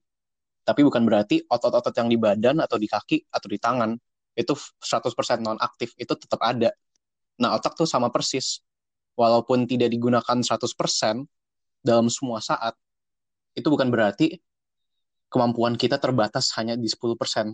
Tapi 0.66 0.81
bukan 0.83 1.02
berarti 1.07 1.47
otot-otot 1.47 1.95
yang 1.95 2.09
di 2.11 2.19
badan 2.19 2.59
atau 2.59 2.75
di 2.81 2.90
kaki 2.90 3.31
atau 3.31 3.47
di 3.47 3.59
tangan 3.61 3.95
itu 4.37 4.52
100% 4.52 5.40
non 5.40 5.57
aktif, 5.62 5.95
itu 5.97 6.12
tetap 6.19 6.43
ada. 6.45 6.71
Nah, 7.40 7.57
otak 7.57 7.76
tuh 7.76 7.88
sama 7.88 8.12
persis. 8.12 8.61
Walaupun 9.16 9.64
tidak 9.64 9.88
digunakan 9.88 10.37
100% 10.45 11.25
dalam 11.81 12.12
semua 12.12 12.45
saat, 12.45 12.76
itu 13.57 13.64
bukan 13.73 13.88
berarti 13.88 14.37
kemampuan 15.37 15.76
kita 15.76 16.00
terbatas 16.00 16.57
hanya 16.57 16.75
di 16.81 16.88
10%. 16.88 17.52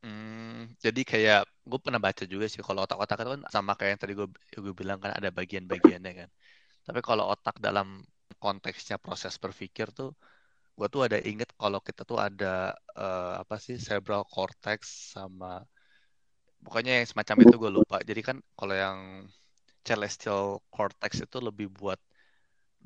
Hmm, 0.00 0.72
jadi 0.80 1.00
kayak 1.02 1.42
gue 1.68 1.78
pernah 1.84 2.00
baca 2.00 2.24
juga 2.24 2.46
sih 2.48 2.62
kalau 2.64 2.86
otak-otak 2.86 3.18
itu 3.20 3.30
kan 3.36 3.42
sama 3.52 3.72
kayak 3.76 3.90
yang 3.92 4.00
tadi 4.00 4.12
gue 4.16 4.28
gue 4.64 4.74
bilang 4.80 4.98
kan 5.02 5.12
ada 5.12 5.28
bagian-bagiannya 5.28 6.12
kan. 6.24 6.28
Tapi 6.86 7.00
kalau 7.04 7.28
otak 7.28 7.60
dalam 7.60 8.00
konteksnya 8.40 8.96
proses 8.96 9.36
berpikir 9.36 9.92
tuh 9.92 10.16
gue 10.78 10.88
tuh 10.94 11.02
ada 11.06 11.18
inget 11.30 11.50
kalau 11.58 11.82
kita 11.82 12.06
tuh 12.06 12.18
ada 12.22 12.70
uh, 12.94 13.42
apa 13.42 13.58
sih 13.58 13.76
cerebral 13.82 14.22
cortex 14.22 15.12
sama 15.18 15.66
pokoknya 16.62 17.02
yang 17.02 17.06
semacam 17.10 17.36
itu 17.44 17.54
gue 17.58 17.70
lupa. 17.82 17.96
Jadi 18.08 18.20
kan 18.22 18.36
kalau 18.54 18.74
yang 18.74 18.98
celestial 19.82 20.62
cortex 20.70 21.22
itu 21.26 21.38
lebih 21.42 21.66
buat 21.74 21.98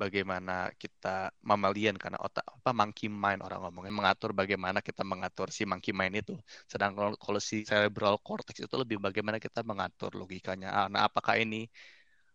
bagaimana 0.03 0.53
kita 0.83 1.09
mammalian 1.51 1.97
karena 2.03 2.19
otak 2.27 2.45
apa 2.57 2.71
monkey 2.81 3.07
mind 3.23 3.41
orang 3.47 3.61
ngomongnya 3.65 3.95
mengatur 4.01 4.31
bagaimana 4.41 4.79
kita 4.89 5.03
mengatur 5.13 5.49
si 5.57 5.63
monkey 5.71 5.93
mind 6.01 6.15
itu. 6.23 6.33
Sedang 6.73 6.91
kalau, 6.99 7.13
kalau 7.25 7.41
si 7.49 7.57
cerebral 7.71 8.15
cortex 8.27 8.57
itu 8.67 8.77
lebih 8.83 8.99
bagaimana 9.07 9.39
kita 9.47 9.61
mengatur 9.71 10.11
logikanya. 10.21 10.69
Ah, 10.79 10.87
nah, 10.93 11.01
apakah 11.09 11.35
ini 11.45 11.57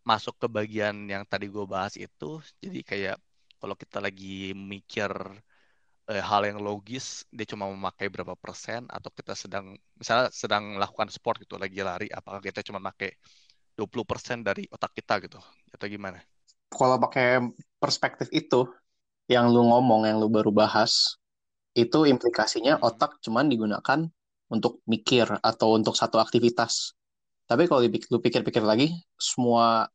masuk 0.09 0.35
ke 0.41 0.47
bagian 0.57 0.95
yang 1.13 1.23
tadi 1.31 1.45
gue 1.55 1.65
bahas 1.75 1.93
itu? 2.05 2.25
Jadi 2.63 2.79
kayak 2.91 3.15
kalau 3.61 3.75
kita 3.81 3.97
lagi 4.05 4.55
mikir 4.73 5.11
eh, 6.11 6.23
hal 6.29 6.41
yang 6.49 6.59
logis, 6.67 7.05
dia 7.35 7.45
cuma 7.51 7.65
memakai 7.73 8.07
berapa 8.13 8.35
persen 8.43 8.81
atau 8.95 9.09
kita 9.17 9.33
sedang 9.43 9.65
misalnya 9.99 10.27
sedang 10.41 10.63
melakukan 10.79 11.09
sport 11.15 11.37
gitu 11.43 11.55
lagi 11.63 11.79
lari, 11.89 12.07
apakah 12.11 12.39
kita 12.47 12.59
cuma 12.67 12.79
pakai 12.89 13.09
20% 13.77 14.37
dari 14.47 14.63
otak 14.75 14.91
kita 14.97 15.13
gitu 15.25 15.39
atau 15.75 15.87
gimana? 15.95 16.19
Kalau 16.71 16.97
pakai 16.99 17.41
perspektif 17.81 18.27
itu 18.35 18.67
yang 19.27 19.51
lu 19.51 19.67
ngomong 19.67 20.07
yang 20.07 20.17
lu 20.19 20.27
baru 20.31 20.51
bahas 20.51 21.19
itu 21.77 22.07
implikasinya 22.09 22.81
otak 22.81 23.19
cuman 23.23 23.47
digunakan 23.51 23.99
untuk 24.49 24.81
mikir 24.87 25.27
atau 25.43 25.77
untuk 25.77 25.93
satu 25.93 26.17
aktivitas. 26.17 26.95
Tapi 27.47 27.67
kalau 27.69 27.83
lu 27.85 28.19
pikir-pikir 28.19 28.63
lagi, 28.63 28.91
semua 29.19 29.87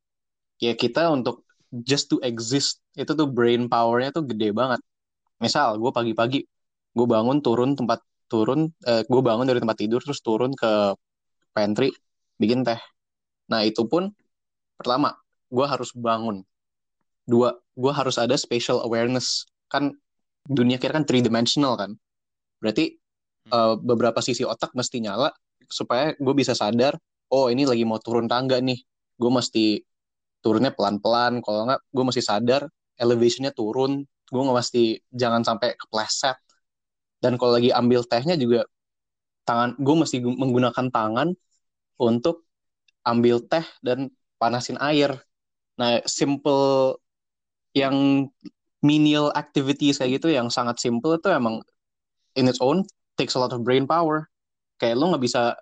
ya 0.61 0.73
kita 0.77 1.13
untuk 1.13 1.45
just 1.73 2.09
to 2.13 2.21
exist 2.25 2.81
itu 2.97 3.13
tuh 3.13 3.29
brain 3.29 3.67
power-nya 3.73 4.13
tuh 4.13 4.25
gede 4.29 4.53
banget. 4.53 4.81
Misal 5.43 5.81
gue 5.81 5.91
pagi-pagi 5.93 6.41
gue 6.97 7.07
bangun 7.09 7.41
turun 7.45 7.73
tempat 7.79 8.01
turun, 8.29 8.69
eh, 8.89 9.03
gue 9.09 9.23
bangun 9.25 9.47
dari 9.49 9.61
tempat 9.61 9.79
tidur 9.81 10.01
terus 10.05 10.21
turun 10.25 10.53
ke 10.57 10.97
pantry 11.57 11.91
bikin 12.41 12.65
teh. 12.67 12.81
Nah 13.51 13.63
itu 13.67 13.85
pun 13.89 14.13
pertama 14.79 15.15
gue 15.53 15.67
harus 15.67 15.91
bangun. 15.97 16.45
Dua, 17.27 17.55
gue 17.55 17.93
harus 17.95 18.17
ada 18.19 18.35
spatial 18.35 18.83
awareness. 18.83 19.47
Kan 19.71 19.95
dunia 20.47 20.77
kita 20.77 20.99
kan 20.99 21.05
three 21.09 21.23
dimensional 21.23 21.79
kan. 21.79 21.95
Berarti 22.63 22.99
Hmm. 23.43 23.53
eh, 23.55 23.77
beberapa 23.83 24.23
sisi 24.23 24.47
otak 24.47 24.71
mesti 24.79 25.03
nyala 25.03 25.31
supaya 25.67 26.15
gue 26.15 26.35
bisa 26.37 26.55
sadar, 26.55 26.95
oh 27.35 27.51
ini 27.51 27.67
lagi 27.67 27.83
mau 27.83 27.99
turun 27.99 28.31
tangga 28.31 28.59
nih. 28.63 28.79
Gue 29.19 29.31
mesti 29.35 29.83
turunnya 30.45 30.73
pelan-pelan. 30.75 31.43
Kalau 31.45 31.67
nggak, 31.69 31.81
gue 31.91 32.05
mesti 32.07 32.23
sadar 32.23 32.63
elevationnya 32.99 33.53
turun. 33.55 34.03
Gue 34.31 34.43
nggak 34.45 34.59
mesti 34.63 34.85
jangan 35.15 35.43
sampai 35.47 35.75
kepleset. 35.79 36.39
Dan 37.23 37.39
kalau 37.39 37.55
lagi 37.59 37.71
ambil 37.71 38.03
tehnya 38.07 38.35
juga 38.39 38.67
tangan, 39.47 39.75
gue 39.79 39.95
mesti 40.03 40.17
gu- 40.23 40.39
menggunakan 40.39 40.87
tangan 40.91 41.29
untuk 42.01 42.47
ambil 43.07 43.43
teh 43.47 43.67
dan 43.83 44.11
panasin 44.39 44.79
air. 44.83 45.15
Nah, 45.81 46.03
simple 46.07 46.99
yang 47.73 48.29
menial 48.83 49.31
activities 49.33 50.01
kayak 50.03 50.21
gitu 50.21 50.35
yang 50.35 50.51
sangat 50.51 50.83
simple 50.83 51.15
itu 51.15 51.29
emang 51.31 51.63
in 52.35 52.51
its 52.51 52.59
own 52.59 52.83
takes 53.15 53.37
a 53.37 53.41
lot 53.41 53.53
of 53.55 53.63
brain 53.63 53.87
power. 53.87 54.29
Kayak 54.81 54.99
lo 54.99 55.15
nggak 55.15 55.25
bisa 55.25 55.55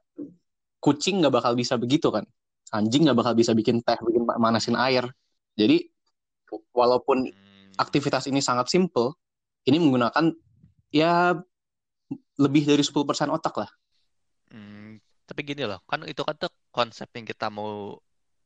kucing 0.80 1.20
nggak 1.20 1.34
bakal 1.34 1.52
bisa 1.52 1.76
begitu 1.76 2.08
kan, 2.08 2.24
anjing 2.72 3.04
nggak 3.04 3.18
bakal 3.20 3.36
bisa 3.36 3.52
bikin 3.52 3.84
teh, 3.84 3.98
bikin 4.00 4.24
manasin 4.24 4.74
air. 4.80 5.04
Jadi 5.54 5.84
walaupun 6.72 7.28
Hmm. 7.28 7.70
aktivitas 7.76 8.26
ini 8.32 8.40
sangat 8.40 8.72
simple, 8.72 9.12
ini 9.68 9.76
menggunakan 9.76 10.32
ya 10.90 11.36
lebih 12.40 12.62
dari 12.64 12.82
10% 12.82 13.28
otak 13.30 13.54
lah. 13.60 13.70
Hmm, 14.50 14.98
tapi 15.28 15.40
gini 15.46 15.62
loh, 15.68 15.78
kan 15.86 16.02
itu 16.08 16.22
kan 16.26 16.34
tuh 16.34 16.50
konsep 16.74 17.06
yang 17.14 17.26
kita 17.28 17.46
mau 17.52 17.94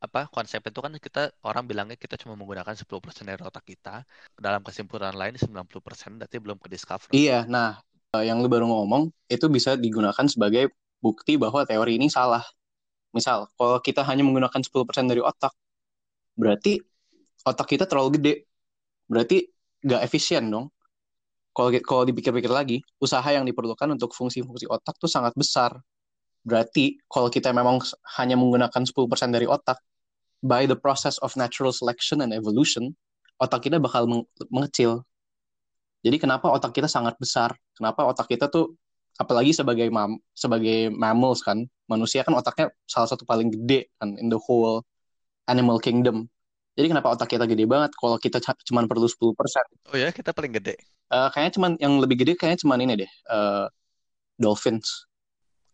apa 0.04 0.28
konsep 0.28 0.61
itu 0.61 0.78
kan 0.84 0.92
kita 1.00 1.32
orang 1.49 1.64
bilangnya 1.64 1.96
kita 1.96 2.20
cuma 2.20 2.37
menggunakan 2.37 2.76
10% 2.76 3.25
dari 3.25 3.40
otak 3.40 3.64
kita. 3.64 4.04
Dalam 4.37 4.61
kesimpulan 4.61 5.16
lain 5.16 5.40
90% 5.40 6.20
berarti 6.20 6.37
belum 6.38 6.58
ke 6.61 6.68
discover. 6.68 7.11
Iya, 7.11 7.49
nah 7.49 7.80
eh, 8.12 8.28
yang 8.28 8.44
lu 8.44 8.49
baru 8.52 8.68
ngomong 8.68 9.08
itu 9.32 9.46
bisa 9.49 9.75
digunakan 9.80 10.26
sebagai 10.28 10.70
bukti 11.00 11.40
bahwa 11.40 11.64
teori 11.64 11.96
ini 11.96 12.12
salah. 12.12 12.44
Misal, 13.16 13.46
kalau 13.54 13.78
kita 13.78 14.02
hanya 14.04 14.26
menggunakan 14.26 14.61
10% 14.61 15.06
dari 15.06 15.23
otak, 15.23 15.54
berarti 16.34 16.82
otak 17.46 17.66
kita 17.70 17.84
terlalu 17.87 18.18
gede. 18.18 18.34
Berarti 19.06 19.44
nggak 19.84 20.02
efisien 20.04 20.49
dong. 20.50 20.73
Kalau 21.54 21.70
kalau 21.87 22.02
dipikir-pikir 22.08 22.50
lagi, 22.50 22.82
usaha 22.99 23.23
yang 23.30 23.46
diperlukan 23.46 23.87
untuk 23.94 24.11
fungsi-fungsi 24.11 24.66
otak 24.66 24.99
tuh 24.99 25.06
sangat 25.06 25.37
besar. 25.38 25.78
Berarti 26.42 26.99
kalau 27.06 27.30
kita 27.30 27.54
memang 27.54 27.78
hanya 28.18 28.34
menggunakan 28.34 28.82
10% 28.82 29.30
dari 29.30 29.46
otak, 29.46 29.78
by 30.44 30.68
the 30.68 30.76
process 30.76 31.16
of 31.24 31.32
natural 31.40 31.72
selection 31.72 32.20
and 32.20 32.36
evolution, 32.36 32.92
otak 33.40 33.64
kita 33.64 33.80
bakal 33.80 34.04
meng- 34.04 34.28
mengecil. 34.52 35.00
Jadi 36.04 36.20
kenapa 36.20 36.52
otak 36.52 36.76
kita 36.76 36.84
sangat 36.84 37.16
besar? 37.16 37.56
Kenapa 37.72 38.04
otak 38.04 38.28
kita 38.28 38.52
tuh 38.52 38.76
apalagi 39.16 39.56
sebagai 39.56 39.88
mam 39.88 40.20
sebagai 40.36 40.92
mammals 40.92 41.40
kan, 41.40 41.64
manusia 41.88 42.20
kan 42.20 42.36
otaknya 42.36 42.68
salah 42.84 43.08
satu 43.08 43.24
paling 43.24 43.48
gede 43.48 43.88
kan 43.96 44.12
in 44.20 44.28
the 44.28 44.36
whole 44.36 44.84
animal 45.48 45.80
kingdom. 45.80 46.28
Jadi 46.76 46.92
kenapa 46.92 47.08
otak 47.14 47.32
kita 47.32 47.48
gede 47.48 47.64
banget 47.64 47.96
kalau 47.96 48.20
kita 48.20 48.42
cuman 48.42 48.84
perlu 48.84 49.08
10%? 49.08 49.64
Oh 49.88 49.96
ya, 49.96 50.10
kita 50.10 50.34
paling 50.36 50.52
gede. 50.52 50.76
Eh, 51.08 51.28
kayaknya 51.32 51.52
cuman 51.56 51.70
yang 51.80 51.94
lebih 52.02 52.20
gede 52.20 52.34
kayaknya 52.34 52.60
cuman 52.66 52.78
ini 52.84 52.92
deh, 53.06 53.10
eh, 53.10 53.66
dolphins. 54.36 55.06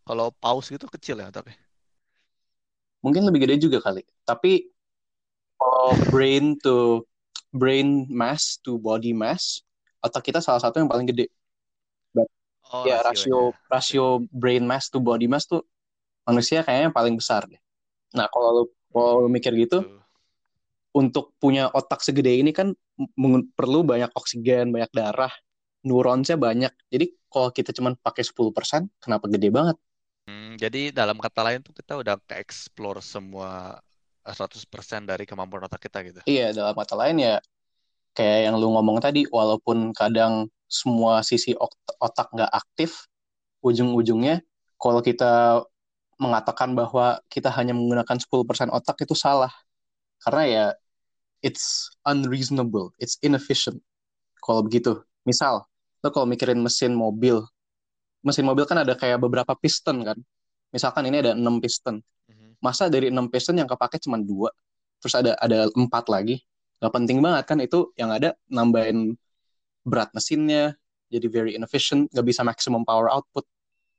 Kalau 0.04 0.30
paus 0.36 0.68
gitu 0.68 0.84
kecil 0.86 1.18
ya 1.24 1.32
otaknya. 1.32 1.56
Mungkin 3.00 3.24
lebih 3.24 3.48
gede 3.48 3.68
juga 3.68 3.80
kali. 3.80 4.04
Tapi 4.24 4.68
kalau 5.60 5.92
brain 6.08 6.56
to 6.60 7.04
brain 7.52 8.06
mass 8.08 8.60
to 8.60 8.76
body 8.80 9.12
mass, 9.12 9.64
otak 10.00 10.30
kita 10.30 10.40
salah 10.40 10.60
satu 10.60 10.80
yang 10.80 10.88
paling 10.88 11.08
gede. 11.08 11.28
Oh, 12.70 12.86
ya 12.86 13.02
rasio 13.02 13.50
rasio 13.66 14.22
brain 14.30 14.62
mass 14.62 14.86
to 14.94 15.02
body 15.02 15.26
mass 15.26 15.42
tuh 15.50 15.66
manusia 16.22 16.62
kayaknya 16.62 16.94
paling 16.94 17.18
besar 17.18 17.50
deh. 17.50 17.58
Nah 18.14 18.30
kalau 18.30 18.48
lu 18.54 18.64
kalau 18.94 19.26
lu 19.26 19.28
mikir 19.28 19.50
gitu, 19.58 19.82
gitu. 19.82 19.98
untuk 20.94 21.34
punya 21.42 21.66
otak 21.74 21.98
segede 21.98 22.30
ini 22.30 22.54
kan 22.54 22.70
perlu 23.58 23.82
banyak 23.82 24.14
oksigen, 24.14 24.70
banyak 24.70 24.90
darah, 24.94 25.34
neuronsnya 25.82 26.38
banyak. 26.38 26.70
Jadi 26.94 27.10
kalau 27.26 27.50
kita 27.50 27.74
cuma 27.74 27.98
pakai 27.98 28.22
10%, 28.22 28.86
kenapa 29.02 29.26
gede 29.26 29.50
banget? 29.50 29.74
Hmm, 30.30 30.54
jadi 30.62 30.94
dalam 30.94 31.18
kata 31.18 31.40
lain 31.42 31.60
tuh 31.66 31.74
kita 31.74 31.98
udah 31.98 32.14
ke-explore 32.22 33.02
semua 33.02 33.82
eh, 34.22 34.34
100% 34.36 35.02
dari 35.10 35.26
kemampuan 35.26 35.66
otak 35.66 35.82
kita 35.90 35.98
gitu. 36.06 36.20
Iya, 36.22 36.54
dalam 36.54 36.74
kata 36.78 36.94
lain 36.94 37.16
ya 37.18 37.34
kayak 38.16 38.38
yang 38.50 38.54
lu 38.60 38.70
ngomong 38.74 38.98
tadi, 39.02 39.26
walaupun 39.30 39.90
kadang 39.96 40.46
semua 40.70 41.22
sisi 41.26 41.52
ot- 41.58 41.76
otak 41.98 42.30
nggak 42.34 42.52
aktif, 42.52 43.08
ujung-ujungnya 43.64 44.40
kalau 44.80 45.00
kita 45.04 45.62
mengatakan 46.20 46.76
bahwa 46.76 47.18
kita 47.32 47.48
hanya 47.52 47.72
menggunakan 47.76 48.18
10% 48.20 48.70
otak 48.72 48.96
itu 49.04 49.14
salah. 49.18 49.50
Karena 50.22 50.44
ya 50.48 50.64
it's 51.44 51.90
unreasonable, 52.06 52.92
it's 53.00 53.16
inefficient. 53.24 53.80
Kalau 54.42 54.64
begitu, 54.66 55.00
misal 55.28 55.66
lo 56.04 56.08
kalau 56.14 56.26
mikirin 56.28 56.60
mesin 56.62 56.94
mobil, 56.96 57.42
mesin 58.20 58.44
mobil 58.44 58.64
kan 58.68 58.80
ada 58.80 58.94
kayak 58.96 59.18
beberapa 59.20 59.52
piston 59.56 60.04
kan. 60.04 60.18
Misalkan 60.70 61.08
ini 61.08 61.24
ada 61.24 61.32
6 61.34 61.58
piston. 61.58 61.98
Mhm. 62.30 62.60
Masa 62.62 62.86
dari 62.86 63.10
6 63.10 63.26
piston 63.26 63.58
yang 63.58 63.68
kepake 63.68 63.98
cuma 64.02 64.20
dua, 64.20 64.52
terus 65.02 65.14
ada 65.16 65.34
ada 65.40 65.66
empat 65.72 66.06
lagi. 66.12 66.40
Gak 66.80 66.92
penting 66.96 67.20
banget 67.20 67.44
kan 67.44 67.58
itu 67.60 67.92
yang 67.98 68.08
ada 68.12 68.32
nambahin 68.48 69.16
berat 69.84 70.12
mesinnya, 70.16 70.76
jadi 71.12 71.26
very 71.28 71.52
inefficient, 71.58 72.08
gak 72.12 72.24
bisa 72.24 72.40
maximum 72.46 72.86
power 72.86 73.10
output. 73.10 73.44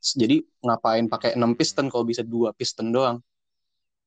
Jadi 0.02 0.42
ngapain 0.66 1.06
pakai 1.06 1.38
6 1.38 1.54
piston 1.54 1.86
kalau 1.92 2.02
bisa 2.02 2.26
dua 2.26 2.56
piston 2.58 2.90
doang? 2.90 3.22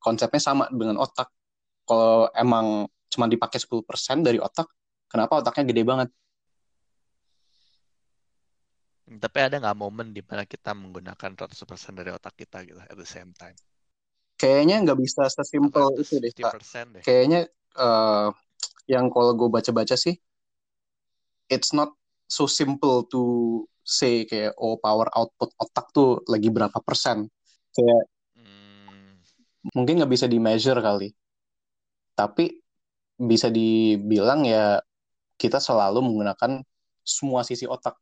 Konsepnya 0.02 0.42
sama 0.42 0.66
dengan 0.75 0.99
otak. 0.99 1.30
Kalau 1.87 2.26
emang 2.35 2.90
cuma 3.12 3.30
dipakai 3.30 3.62
10% 3.62 4.26
dari 4.26 4.42
otak, 4.42 4.66
kenapa 5.06 5.38
otaknya 5.38 5.71
gede 5.71 5.83
banget? 5.87 6.09
Tapi 9.21 9.38
ada 9.40 9.56
nggak 9.61 9.78
momen 9.78 10.11
di 10.11 10.23
mana 10.25 10.44
kita 10.44 10.73
menggunakan 10.75 11.30
100% 11.35 11.92
dari 11.94 12.11
otak 12.11 12.35
kita 12.38 12.64
gitu 12.66 12.80
at 12.80 12.97
the 12.97 13.06
same 13.06 13.30
time? 13.35 13.56
Kayaknya 14.40 14.76
nggak 14.83 14.99
bisa 14.99 15.23
sesimpel 15.30 15.94
itu 16.00 16.18
deh, 16.18 16.33
Kak. 16.35 16.59
50% 16.59 16.87
deh. 16.94 17.02
Kayaknya 17.04 17.40
eh, 17.78 18.28
yang 18.90 19.06
kalau 19.09 19.33
gue 19.38 19.49
baca-baca 19.49 19.94
sih, 19.97 20.14
it's 21.49 21.71
not 21.73 21.94
so 22.26 22.44
simple 22.49 23.04
to 23.09 23.23
say 23.85 24.25
kayak 24.25 24.56
oh 24.56 24.80
power 24.80 25.09
output 25.12 25.52
otak 25.61 25.87
tuh 25.94 26.21
lagi 26.28 26.49
berapa 26.50 26.78
persen. 26.83 27.28
Kayak 27.75 28.02
Hmm, 28.35 29.14
mungkin 29.73 30.02
nggak 30.02 30.12
bisa 30.12 30.26
di 30.26 30.42
measure 30.42 30.83
kali, 30.83 31.14
tapi 32.18 32.59
bisa 33.18 33.49
dibilang 33.50 34.42
ya 34.42 34.83
kita 35.38 35.59
selalu 35.62 36.02
menggunakan 36.02 36.62
semua 37.04 37.47
sisi 37.47 37.64
otak. 37.68 37.94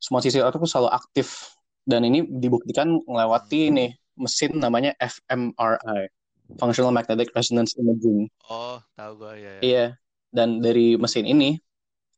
Semua 0.00 0.20
sisi 0.20 0.38
otak 0.40 0.60
tuh 0.60 0.70
selalu 0.70 0.90
aktif. 0.92 1.56
Dan 1.86 2.02
ini 2.02 2.26
dibuktikan 2.26 2.98
melewati 3.06 3.70
nih 3.70 3.94
mesin 4.18 4.58
namanya 4.58 4.96
fMRI, 4.98 6.10
Functional 6.58 6.90
Magnetic 6.90 7.30
Resonance 7.30 7.78
Imaging. 7.78 8.26
Oh, 8.50 8.82
tahu 8.98 9.12
gue 9.22 9.32
ya. 9.38 9.50
ya. 9.50 9.60
Iya. 9.62 9.86
Dan 10.32 10.58
dari 10.58 10.98
mesin 10.98 11.24
ini, 11.24 11.56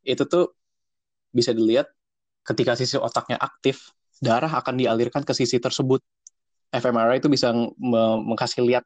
itu 0.06 0.24
tuh 0.24 0.56
bisa 1.30 1.52
dilihat 1.52 1.92
ketika 2.48 2.72
sisi 2.80 2.96
otaknya 2.96 3.36
aktif, 3.36 3.92
darah 4.24 4.50
akan 4.50 4.80
dialirkan 4.80 5.22
ke 5.22 5.36
sisi 5.36 5.60
tersebut. 5.60 6.00
fMRI 6.68 7.20
itu 7.20 7.32
bisa 7.32 7.48
mengkasih 8.20 8.60
lihat 8.64 8.84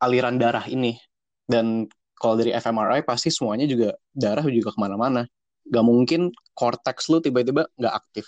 aliran 0.00 0.40
darah 0.40 0.64
ini. 0.68 0.96
Dan 1.44 1.88
kalau 2.16 2.40
dari 2.40 2.56
fMRI 2.56 3.04
pasti 3.04 3.28
semuanya 3.28 3.68
juga 3.68 3.96
darah 4.12 4.44
juga 4.48 4.72
ke 4.72 4.78
mana-mana. 4.80 5.28
Gak 5.68 5.84
mungkin 5.86 6.34
cortex 6.56 7.06
lu 7.12 7.22
tiba-tiba 7.22 7.68
nggak 7.78 7.94
aktif. 7.94 8.26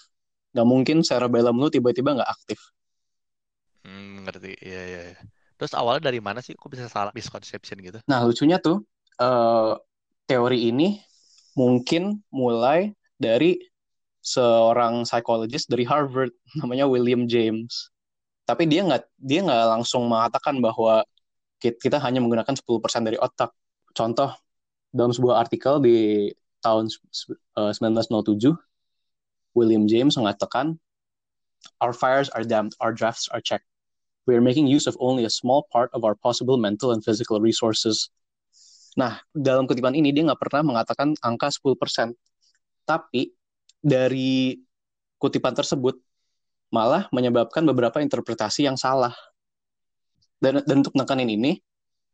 Gak 0.54 0.66
mungkin 0.66 1.02
cerebellum 1.02 1.58
lu 1.58 1.68
tiba-tiba 1.68 2.14
nggak 2.14 2.30
aktif. 2.30 2.58
Hmm, 3.84 4.24
ngerti. 4.24 4.56
Iya, 4.64 4.82
iya, 4.88 5.00
iya. 5.12 5.20
Terus 5.60 5.72
awalnya 5.76 6.10
dari 6.10 6.18
mana 6.18 6.40
sih? 6.40 6.56
Kok 6.56 6.70
bisa 6.72 6.86
salah 6.90 7.12
misconception 7.14 7.78
gitu? 7.84 7.98
Nah, 8.08 8.24
lucunya 8.24 8.58
tuh, 8.58 8.82
uh, 9.20 9.76
teori 10.24 10.72
ini 10.72 10.98
mungkin 11.54 12.24
mulai 12.34 12.90
dari 13.20 13.60
seorang 14.24 15.04
psikologis 15.04 15.68
dari 15.68 15.84
Harvard, 15.84 16.32
namanya 16.60 16.88
William 16.88 17.28
James. 17.28 17.92
Tapi 18.44 18.68
dia 18.68 18.84
nggak 18.84 19.04
dia 19.16 19.40
nggak 19.40 19.64
langsung 19.78 20.04
mengatakan 20.08 20.60
bahwa 20.60 21.04
kita 21.60 21.96
hanya 21.96 22.20
menggunakan 22.20 22.52
10% 22.52 23.08
dari 23.08 23.16
otak. 23.16 23.56
Contoh, 23.96 24.36
dalam 24.92 25.16
sebuah 25.16 25.48
artikel 25.48 25.80
di 25.80 26.28
tahun 26.64 26.88
1907, 26.88 28.56
eh, 28.56 28.56
William 29.52 29.84
James 29.84 30.16
mengatakan, 30.16 30.80
Our 31.80 31.92
fires 31.92 32.28
are 32.32 32.44
damned, 32.44 32.76
our 32.80 32.92
drafts 32.92 33.28
are 33.32 33.40
checked. 33.40 33.68
We 34.24 34.36
are 34.36 34.44
making 34.44 34.68
use 34.68 34.88
of 34.88 34.96
only 35.00 35.28
a 35.28 35.32
small 35.32 35.68
part 35.68 35.92
of 35.92 36.04
our 36.04 36.16
possible 36.16 36.56
mental 36.56 36.96
and 36.96 37.04
physical 37.04 37.40
resources. 37.40 38.08
Nah, 38.96 39.20
dalam 39.36 39.68
kutipan 39.68 39.92
ini 39.92 40.12
dia 40.12 40.24
nggak 40.24 40.40
pernah 40.40 40.64
mengatakan 40.64 41.12
angka 41.20 41.52
10%. 41.52 42.16
Tapi 42.88 43.32
dari 43.84 44.60
kutipan 45.20 45.52
tersebut 45.52 46.00
malah 46.72 47.08
menyebabkan 47.12 47.64
beberapa 47.68 48.00
interpretasi 48.00 48.64
yang 48.64 48.80
salah. 48.80 49.12
Dan, 50.40 50.64
dan 50.64 50.84
untuk 50.84 50.96
nekanin 50.96 51.28
ini, 51.32 51.52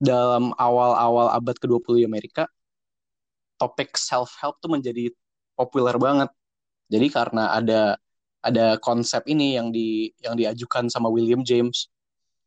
dalam 0.00 0.54
awal-awal 0.56 1.30
abad 1.34 1.56
ke-20 1.58 2.02
di 2.02 2.04
Amerika, 2.06 2.46
topik 3.60 3.92
self-help 3.92 4.56
tuh 4.64 4.72
menjadi 4.72 5.12
populer 5.52 6.00
banget. 6.00 6.32
Jadi 6.88 7.06
karena 7.12 7.52
ada 7.52 8.00
ada 8.40 8.80
konsep 8.80 9.20
ini 9.28 9.60
yang 9.60 9.68
di 9.68 10.08
yang 10.24 10.32
diajukan 10.32 10.88
sama 10.88 11.12
William 11.12 11.44
James, 11.44 11.92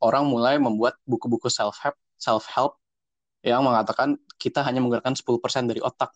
orang 0.02 0.26
mulai 0.26 0.58
membuat 0.58 0.98
buku-buku 1.06 1.54
self-help 1.54 1.94
self-help 2.18 2.82
yang 3.46 3.62
mengatakan 3.62 4.18
kita 4.42 4.66
hanya 4.66 4.82
menggunakan 4.82 5.14
10% 5.14 5.70
dari 5.70 5.84
otak. 5.84 6.10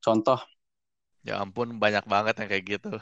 Contoh. 0.00 0.40
Ya 1.26 1.42
ampun, 1.42 1.82
banyak 1.82 2.06
banget 2.06 2.38
yang 2.38 2.48
kayak 2.48 2.64
gitu. 2.78 2.92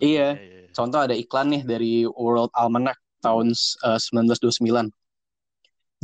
Iya. 0.00 0.28
Contoh 0.72 1.04
ada 1.04 1.12
iklan 1.12 1.52
nih 1.52 1.62
dari 1.68 1.92
World 2.08 2.48
Almanac 2.56 2.96
tahun 3.20 3.52
uh, 3.84 4.00
1929 4.00 4.88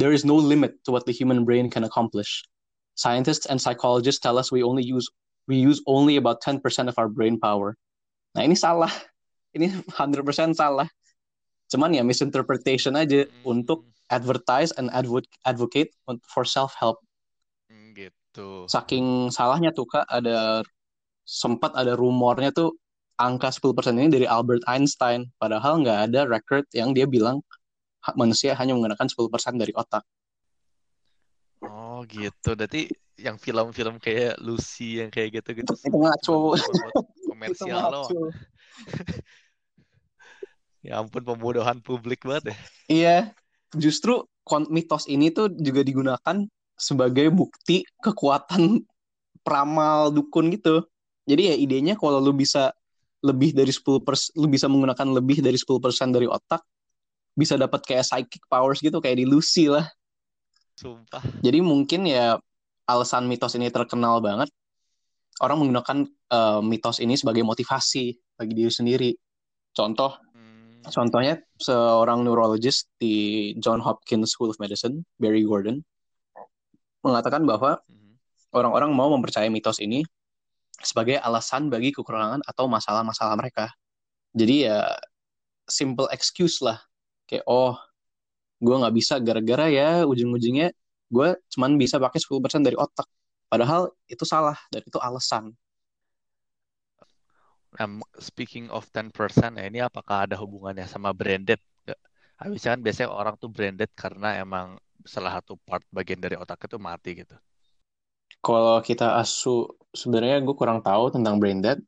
There 0.00 0.16
is 0.16 0.24
no 0.24 0.36
limit 0.36 0.80
to 0.88 0.96
what 0.96 1.04
the 1.04 1.12
human 1.12 1.44
brain 1.44 1.68
can 1.68 1.84
accomplish. 1.84 2.40
Scientists 3.00 3.49
and 3.49 3.57
psychologists 3.57 4.21
tell 4.21 4.37
us 4.37 4.52
we 4.52 4.61
only 4.61 4.85
use 4.85 5.09
we 5.49 5.57
use 5.57 5.80
only 5.88 6.21
about 6.21 6.45
10% 6.45 6.61
of 6.85 6.95
our 7.00 7.09
brain 7.09 7.40
power. 7.40 7.73
Nah, 8.37 8.45
ini 8.45 8.52
salah. 8.52 8.92
Ini 9.57 9.66
100% 9.97 10.54
salah. 10.54 10.87
Cuman 11.66 11.90
ya 11.90 12.07
misinterpretation 12.07 12.95
aja 12.95 13.26
hmm. 13.26 13.42
untuk 13.42 13.88
advertise 14.07 14.71
and 14.78 14.92
advocate 15.42 15.90
for 16.30 16.47
self-help. 16.47 17.02
Hmm, 17.66 17.90
gitu. 17.99 18.71
Saking 18.71 19.35
salahnya 19.35 19.75
tuh 19.75 19.90
Kak, 19.90 20.07
ada 20.07 20.62
sempat 21.26 21.75
ada 21.75 21.99
rumornya 21.99 22.54
tuh 22.54 22.78
angka 23.19 23.50
10% 23.50 23.75
ini 23.99 24.07
dari 24.07 24.26
Albert 24.30 24.62
Einstein. 24.71 25.26
Padahal 25.35 25.83
nggak 25.83 26.14
ada 26.14 26.30
record 26.30 26.62
yang 26.71 26.94
dia 26.94 27.11
bilang 27.11 27.42
manusia 28.14 28.55
hanya 28.55 28.79
menggunakan 28.79 29.11
10% 29.11 29.59
dari 29.59 29.74
otak. 29.74 30.07
Oh 31.64 32.05
gitu. 32.09 32.57
Berarti 32.57 32.88
yang 33.20 33.37
film-film 33.37 34.01
kayak 34.01 34.40
Lucy 34.40 35.05
yang 35.05 35.12
kayak 35.12 35.40
gitu 35.40 35.61
gitu. 35.61 35.73
Itu 35.77 35.92
ngaco. 35.92 36.57
Komersial 37.29 37.92
loh. 37.92 38.09
ya 40.87 40.96
ampun 40.96 41.20
pembodohan 41.20 41.85
publik 41.85 42.25
banget 42.25 42.53
ya. 42.53 42.57
Iya. 42.88 43.16
Justru 43.77 44.25
mitos 44.73 45.05
ini 45.07 45.31
tuh 45.31 45.53
juga 45.53 45.85
digunakan 45.85 46.37
sebagai 46.75 47.29
bukti 47.29 47.85
kekuatan 48.01 48.81
peramal 49.44 50.09
dukun 50.09 50.49
gitu. 50.57 50.88
Jadi 51.29 51.53
ya 51.53 51.55
idenya 51.55 51.94
kalau 51.94 52.18
lu 52.18 52.33
bisa 52.33 52.73
lebih 53.20 53.53
dari 53.53 53.68
10 53.68 54.01
persen, 54.01 54.33
lu 54.40 54.49
bisa 54.49 54.64
menggunakan 54.66 55.20
lebih 55.20 55.44
dari 55.44 55.61
10% 55.61 56.09
dari 56.09 56.25
otak, 56.25 56.64
bisa 57.37 57.61
dapat 57.61 57.85
kayak 57.85 58.09
psychic 58.09 58.42
powers 58.49 58.81
gitu 58.81 58.96
kayak 58.99 59.20
di 59.20 59.29
Lucy 59.29 59.68
lah. 59.68 59.85
Sumpah. 60.81 61.21
Jadi 61.45 61.61
mungkin 61.61 62.09
ya 62.09 62.40
alasan 62.88 63.29
mitos 63.29 63.53
ini 63.61 63.69
terkenal 63.69 64.25
banget. 64.25 64.49
Orang 65.45 65.61
menggunakan 65.61 66.09
uh, 66.33 66.61
mitos 66.64 67.05
ini 67.05 67.21
sebagai 67.21 67.45
motivasi 67.45 68.16
bagi 68.40 68.53
diri 68.57 68.73
sendiri. 68.73 69.11
Contoh, 69.77 70.16
hmm. 70.33 70.88
contohnya 70.88 71.37
seorang 71.61 72.25
neurologist 72.25 72.88
di 72.97 73.53
John 73.61 73.85
Hopkins 73.85 74.33
School 74.33 74.53
of 74.53 74.61
Medicine, 74.61 75.05
Barry 75.21 75.45
Gordon, 75.45 75.85
mengatakan 77.05 77.45
bahwa 77.45 77.81
hmm. 77.85 78.16
orang-orang 78.57 78.90
mau 78.97 79.12
mempercayai 79.12 79.53
mitos 79.53 79.85
ini 79.85 80.01
sebagai 80.81 81.21
alasan 81.21 81.69
bagi 81.69 81.93
kekurangan 81.93 82.40
atau 82.49 82.64
masalah-masalah 82.69 83.37
mereka. 83.37 83.69
Jadi 84.33 84.64
ya 84.64 84.88
simple 85.69 86.09
excuse 86.09 86.64
lah 86.64 86.81
kayak 87.29 87.45
oh 87.47 87.77
gue 88.61 88.77
nggak 88.77 88.94
bisa 88.94 89.16
gara-gara 89.18 89.66
ya 89.73 90.05
ujung-ujungnya 90.05 90.70
gue 91.11 91.29
cuman 91.57 91.81
bisa 91.81 91.96
pakai 91.96 92.20
10% 92.23 92.62
dari 92.62 92.77
otak 92.77 93.09
padahal 93.51 93.90
itu 94.07 94.23
salah 94.23 94.57
dan 94.70 94.85
itu 94.87 95.01
alasan 95.01 95.44
um, 97.81 98.05
speaking 98.20 98.70
of 98.70 98.87
10% 98.92 99.11
ya 99.59 99.64
ini 99.66 99.81
apakah 99.83 100.29
ada 100.29 100.37
hubungannya 100.38 100.87
sama 100.87 101.11
branded 101.11 101.59
Habisnya 102.40 102.73
kan 102.73 102.81
biasanya 102.81 103.11
orang 103.12 103.35
tuh 103.37 103.53
branded 103.53 103.92
karena 103.92 104.40
emang 104.40 104.81
salah 105.05 105.37
satu 105.37 105.61
part 105.61 105.85
bagian 105.92 106.25
dari 106.25 106.40
otak 106.40 106.64
itu 106.64 106.81
mati 106.81 107.20
gitu. 107.20 107.37
Kalau 108.40 108.81
kita 108.81 109.20
asu 109.20 109.68
sebenarnya 109.92 110.40
gue 110.40 110.57
kurang 110.57 110.81
tahu 110.81 111.12
tentang 111.12 111.37
branded. 111.37 111.85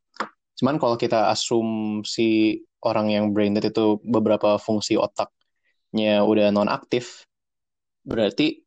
Cuman 0.61 0.77
kalau 0.77 1.01
kita 1.01 1.33
asumsi 1.33 2.61
orang 2.85 3.09
yang 3.09 3.33
brain 3.33 3.57
dead 3.57 3.73
itu 3.73 3.97
beberapa 4.05 4.61
fungsi 4.61 5.01
otaknya 5.93 6.25
udah 6.25 6.49
non 6.57 6.73
aktif 6.73 7.29
berarti 8.09 8.65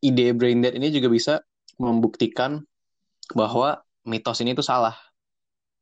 ide 0.00 0.32
brain 0.32 0.64
dead 0.64 0.72
ini 0.72 0.88
juga 0.88 1.12
bisa 1.12 1.34
membuktikan 1.76 2.64
bahwa 3.36 3.84
mitos 4.08 4.40
ini 4.40 4.56
tuh 4.56 4.64
salah 4.64 4.96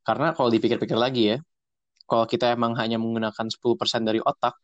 karena 0.02 0.34
kalau 0.34 0.50
dipikir-pikir 0.50 0.98
lagi 0.98 1.22
ya 1.30 1.38
kalau 2.10 2.26
kita 2.26 2.50
emang 2.50 2.74
hanya 2.74 2.98
menggunakan 2.98 3.46
10% 3.46 4.02
dari 4.02 4.18
otak 4.18 4.58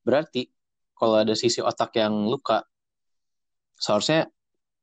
berarti 0.00 0.48
kalau 0.96 1.20
ada 1.20 1.36
sisi 1.36 1.60
otak 1.60 1.92
yang 2.00 2.24
luka 2.24 2.64
seharusnya 3.76 4.32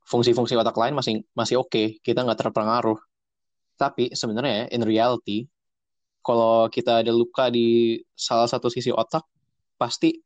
fungsi-fungsi 0.06 0.54
otak 0.62 0.78
lain 0.78 0.94
masih 0.94 1.26
masih 1.34 1.58
oke 1.58 1.74
okay. 1.74 1.98
kita 2.06 2.22
nggak 2.22 2.38
terpengaruh 2.38 3.02
tapi 3.82 4.13
sebenarnya 4.13 4.70
in 4.70 4.86
reality 4.86 5.50
kalau 6.22 6.70
kita 6.70 7.02
ada 7.02 7.10
luka 7.10 7.50
di 7.50 7.98
salah 8.13 8.46
satu 8.46 8.70
sisi 8.70 8.94
otak, 8.94 9.26
pasti 9.82 10.22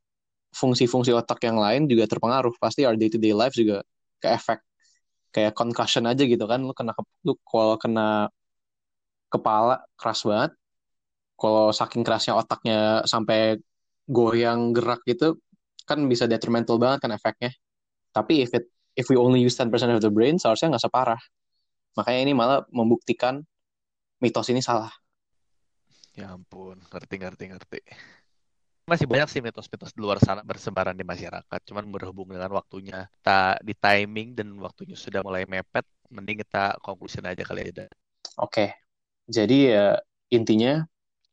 fungsi-fungsi 0.52 1.12
otak 1.16 1.40
yang 1.48 1.56
lain 1.60 1.88
juga 1.88 2.04
terpengaruh. 2.12 2.52
Pasti 2.60 2.84
our 2.84 3.00
day-to-day 3.00 3.32
life 3.32 3.56
juga 3.56 3.84
ke 4.20 4.28
efek 4.28 4.60
kayak 5.32 5.56
concussion 5.56 6.04
aja 6.12 6.24
gitu 6.28 6.44
kan. 6.44 6.60
Lu 6.64 6.76
kena 6.76 6.92
lu 7.24 7.40
kalau 7.48 7.76
kena 7.80 8.28
kepala 9.32 9.84
keras 10.00 10.28
banget. 10.28 10.52
Kalau 11.36 11.72
saking 11.76 12.04
kerasnya 12.08 12.34
otaknya 12.40 13.04
sampai 13.04 13.60
goyang 14.08 14.72
gerak 14.72 15.04
gitu 15.04 15.40
kan 15.84 16.00
bisa 16.08 16.26
detrimental 16.32 16.80
banget 16.80 17.04
kan 17.04 17.12
efeknya. 17.12 17.52
Tapi 18.16 18.48
if 18.48 18.52
it 18.56 18.66
if 18.96 19.12
we 19.12 19.20
only 19.20 19.44
use 19.44 19.60
10% 19.60 19.72
of 19.92 20.00
the 20.00 20.12
brain 20.12 20.40
seharusnya 20.40 20.76
nggak 20.76 20.86
separah. 20.88 21.22
Makanya 22.00 22.20
ini 22.24 22.34
malah 22.36 22.60
membuktikan 22.72 23.44
mitos 24.24 24.48
ini 24.52 24.64
salah. 24.64 24.92
Ya 26.16 26.32
ampun, 26.32 26.80
ngerti 26.92 27.16
ngerti 27.20 27.44
ngerti. 27.52 27.80
Masih 28.86 29.10
banyak 29.10 29.30
sih 29.34 29.42
mitos-mitos 29.42 29.98
di 29.98 30.00
luar 30.06 30.22
sana 30.22 30.46
bersebaran 30.46 30.94
di 30.94 31.02
masyarakat. 31.02 31.60
Cuman 31.66 31.90
berhubung 31.90 32.30
dengan 32.30 32.54
waktunya 32.54 33.10
kita 33.18 33.58
di 33.66 33.74
timing 33.74 34.38
dan 34.38 34.54
waktunya 34.62 34.94
sudah 34.94 35.26
mulai 35.26 35.50
mepet, 35.50 35.90
mending 36.14 36.46
kita 36.46 36.78
konklusi 36.86 37.18
aja 37.26 37.42
kali 37.42 37.66
ya. 37.66 37.90
Oke, 38.38 38.78
jadi 39.26 39.58
ya 39.74 39.86
intinya 40.30 40.86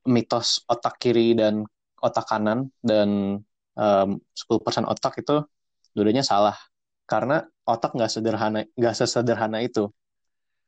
mitos 0.08 0.64
otak 0.64 0.96
kiri 0.96 1.36
dan 1.36 1.68
otak 2.00 2.24
kanan 2.24 2.72
dan 2.80 3.38
um, 3.76 4.08
10% 4.32 4.88
otak 4.88 5.20
itu 5.20 5.44
dulunya 5.92 6.24
salah. 6.24 6.56
karena 7.02 7.44
otak 7.68 7.92
nggak 7.92 8.08
sederhana 8.08 8.64
nggak 8.72 8.94
sesederhana 8.96 9.60
itu 9.60 9.92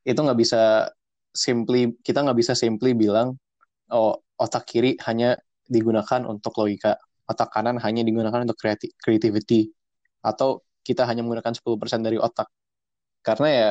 itu 0.05 0.19
nggak 0.19 0.37
bisa 0.37 0.93
simply 1.33 1.97
kita 2.05 2.21
nggak 2.21 2.37
bisa 2.37 2.53
simply 2.53 2.93
bilang 2.93 3.39
oh 3.89 4.21
otak 4.37 4.69
kiri 4.69 4.99
hanya 5.09 5.41
digunakan 5.69 6.21
untuk 6.29 6.57
logika 6.61 6.99
otak 7.25 7.49
kanan 7.53 7.81
hanya 7.81 8.05
digunakan 8.05 8.45
untuk 8.45 8.59
creativity. 9.01 9.73
Atau 10.25 10.65
kita 10.85 11.09
hanya 11.09 11.25
menggunakan 11.25 11.57
10% 11.57 12.05
dari 12.05 12.21
otak. 12.21 12.49
Karena 13.25 13.49
ya 13.49 13.71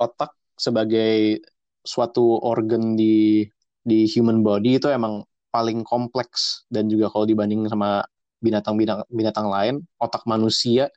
otak 0.00 0.36
sebagai 0.54 1.40
suatu 1.84 2.40
organ 2.44 2.96
di 2.96 3.44
di 3.84 4.08
human 4.08 4.40
body 4.40 4.80
itu 4.80 4.88
emang 4.92 5.24
paling 5.48 5.80
kompleks. 5.84 6.68
Dan 6.68 6.88
juga 6.92 7.08
kalau 7.12 7.24
dibanding 7.28 7.64
sama 7.68 8.04
binatang-binatang 8.44 9.08
binatang 9.08 9.48
lain 9.48 9.74
otak 9.96 10.28
manusia 10.28 10.92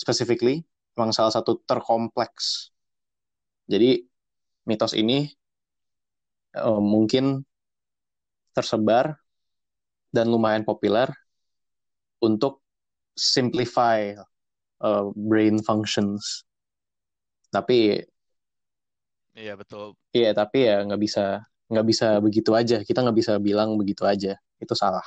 specifically 0.00 0.64
memang 0.96 1.12
salah 1.12 1.32
satu 1.34 1.60
terkompleks. 1.68 2.72
Jadi 3.68 4.04
mitos 4.64 4.96
ini 4.96 5.28
uh, 6.56 6.80
mungkin 6.80 7.42
tersebar 8.54 9.18
dan 10.14 10.30
lumayan 10.30 10.62
populer 10.62 11.10
untuk 12.22 12.62
simplify 13.18 14.14
uh, 14.78 15.10
brain 15.18 15.58
functions. 15.58 16.46
Tapi 17.50 17.98
iya 19.34 19.58
betul. 19.58 19.98
Iya 20.14 20.30
tapi 20.30 20.70
ya 20.70 20.86
nggak 20.86 21.02
bisa 21.02 21.42
nggak 21.66 21.86
bisa 21.90 22.06
begitu 22.22 22.54
aja. 22.54 22.78
Kita 22.86 23.02
nggak 23.02 23.18
bisa 23.18 23.32
bilang 23.42 23.74
begitu 23.74 24.06
aja. 24.06 24.38
Itu 24.62 24.78
salah. 24.78 25.04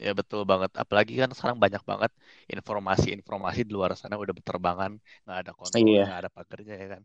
Ya 0.00 0.16
betul 0.16 0.48
banget. 0.48 0.72
Apalagi 0.74 1.20
kan 1.20 1.30
sekarang 1.36 1.60
banyak 1.60 1.84
banget 1.84 2.10
informasi-informasi 2.48 3.60
di 3.68 3.72
luar 3.76 3.92
sana 3.94 4.16
udah 4.16 4.34
berterbangan, 4.34 4.98
nggak 5.28 5.38
ada 5.46 5.52
kontrol, 5.52 5.84
iya. 5.84 6.02
nggak 6.08 6.20
ada 6.26 6.30
pagarnya 6.32 6.74
ya 6.74 6.88
kan 6.98 7.02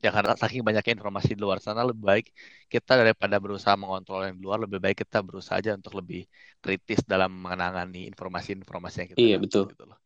ya 0.00 0.10
karena 0.10 0.32
saking 0.32 0.64
banyaknya 0.64 0.96
informasi 0.96 1.36
di 1.36 1.40
luar 1.44 1.60
sana 1.60 1.84
lebih 1.84 2.04
baik 2.04 2.26
kita 2.72 2.96
daripada 2.96 3.36
berusaha 3.36 3.76
mengontrol 3.76 4.24
yang 4.24 4.36
di 4.40 4.42
luar 4.42 4.58
lebih 4.64 4.80
baik 4.80 5.04
kita 5.04 5.20
berusaha 5.20 5.60
aja 5.60 5.76
untuk 5.76 5.92
lebih 6.00 6.24
kritis 6.64 7.04
dalam 7.04 7.30
menangani 7.30 8.08
informasi-informasi 8.08 8.96
yang 8.96 9.08
kita 9.12 9.18
iya 9.20 9.36
betul. 9.36 9.68
gitu 9.68 9.84
loh. 9.84 9.98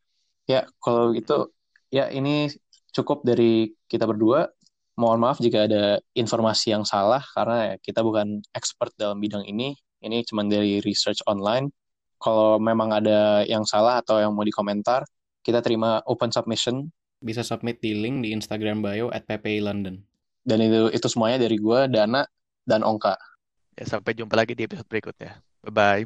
ya 0.51 0.67
kalau 0.83 1.15
itu 1.15 1.49
ya 1.95 2.11
ini 2.11 2.51
cukup 2.95 3.27
dari 3.27 3.75
kita 3.91 4.07
berdua. 4.07 4.47
Mohon 4.95 5.19
maaf 5.27 5.39
jika 5.43 5.67
ada 5.67 5.99
informasi 6.15 6.71
yang 6.71 6.87
salah 6.87 7.19
karena 7.35 7.75
kita 7.83 7.99
bukan 8.07 8.39
expert 8.55 8.95
dalam 8.95 9.19
bidang 9.19 9.43
ini. 9.43 9.75
Ini 9.99 10.23
cuma 10.23 10.47
dari 10.47 10.79
research 10.87 11.19
online. 11.27 11.75
Kalau 12.23 12.63
memang 12.63 12.95
ada 12.95 13.43
yang 13.43 13.67
salah 13.67 13.99
atau 13.99 14.23
yang 14.23 14.31
mau 14.31 14.47
dikomentar 14.47 15.03
kita 15.43 15.61
terima 15.61 15.99
open 16.07 16.31
submission 16.31 16.89
bisa 17.25 17.41
submit 17.41 17.81
di 17.81 17.97
link 17.97 18.21
di 18.21 18.37
Instagram 18.37 18.85
bio 18.85 19.09
at 19.09 19.25
PPI 19.25 19.65
London. 19.65 19.97
Dan 20.45 20.61
itu 20.61 20.93
itu 20.93 21.09
semuanya 21.09 21.41
dari 21.41 21.57
gue, 21.57 21.81
Dana, 21.89 22.29
dan 22.69 22.85
Ongka. 22.85 23.17
Ya, 23.81 23.85
sampai 23.89 24.13
jumpa 24.13 24.37
lagi 24.37 24.53
di 24.53 24.69
episode 24.69 24.87
berikutnya. 24.87 25.41
Bye-bye. 25.65 26.05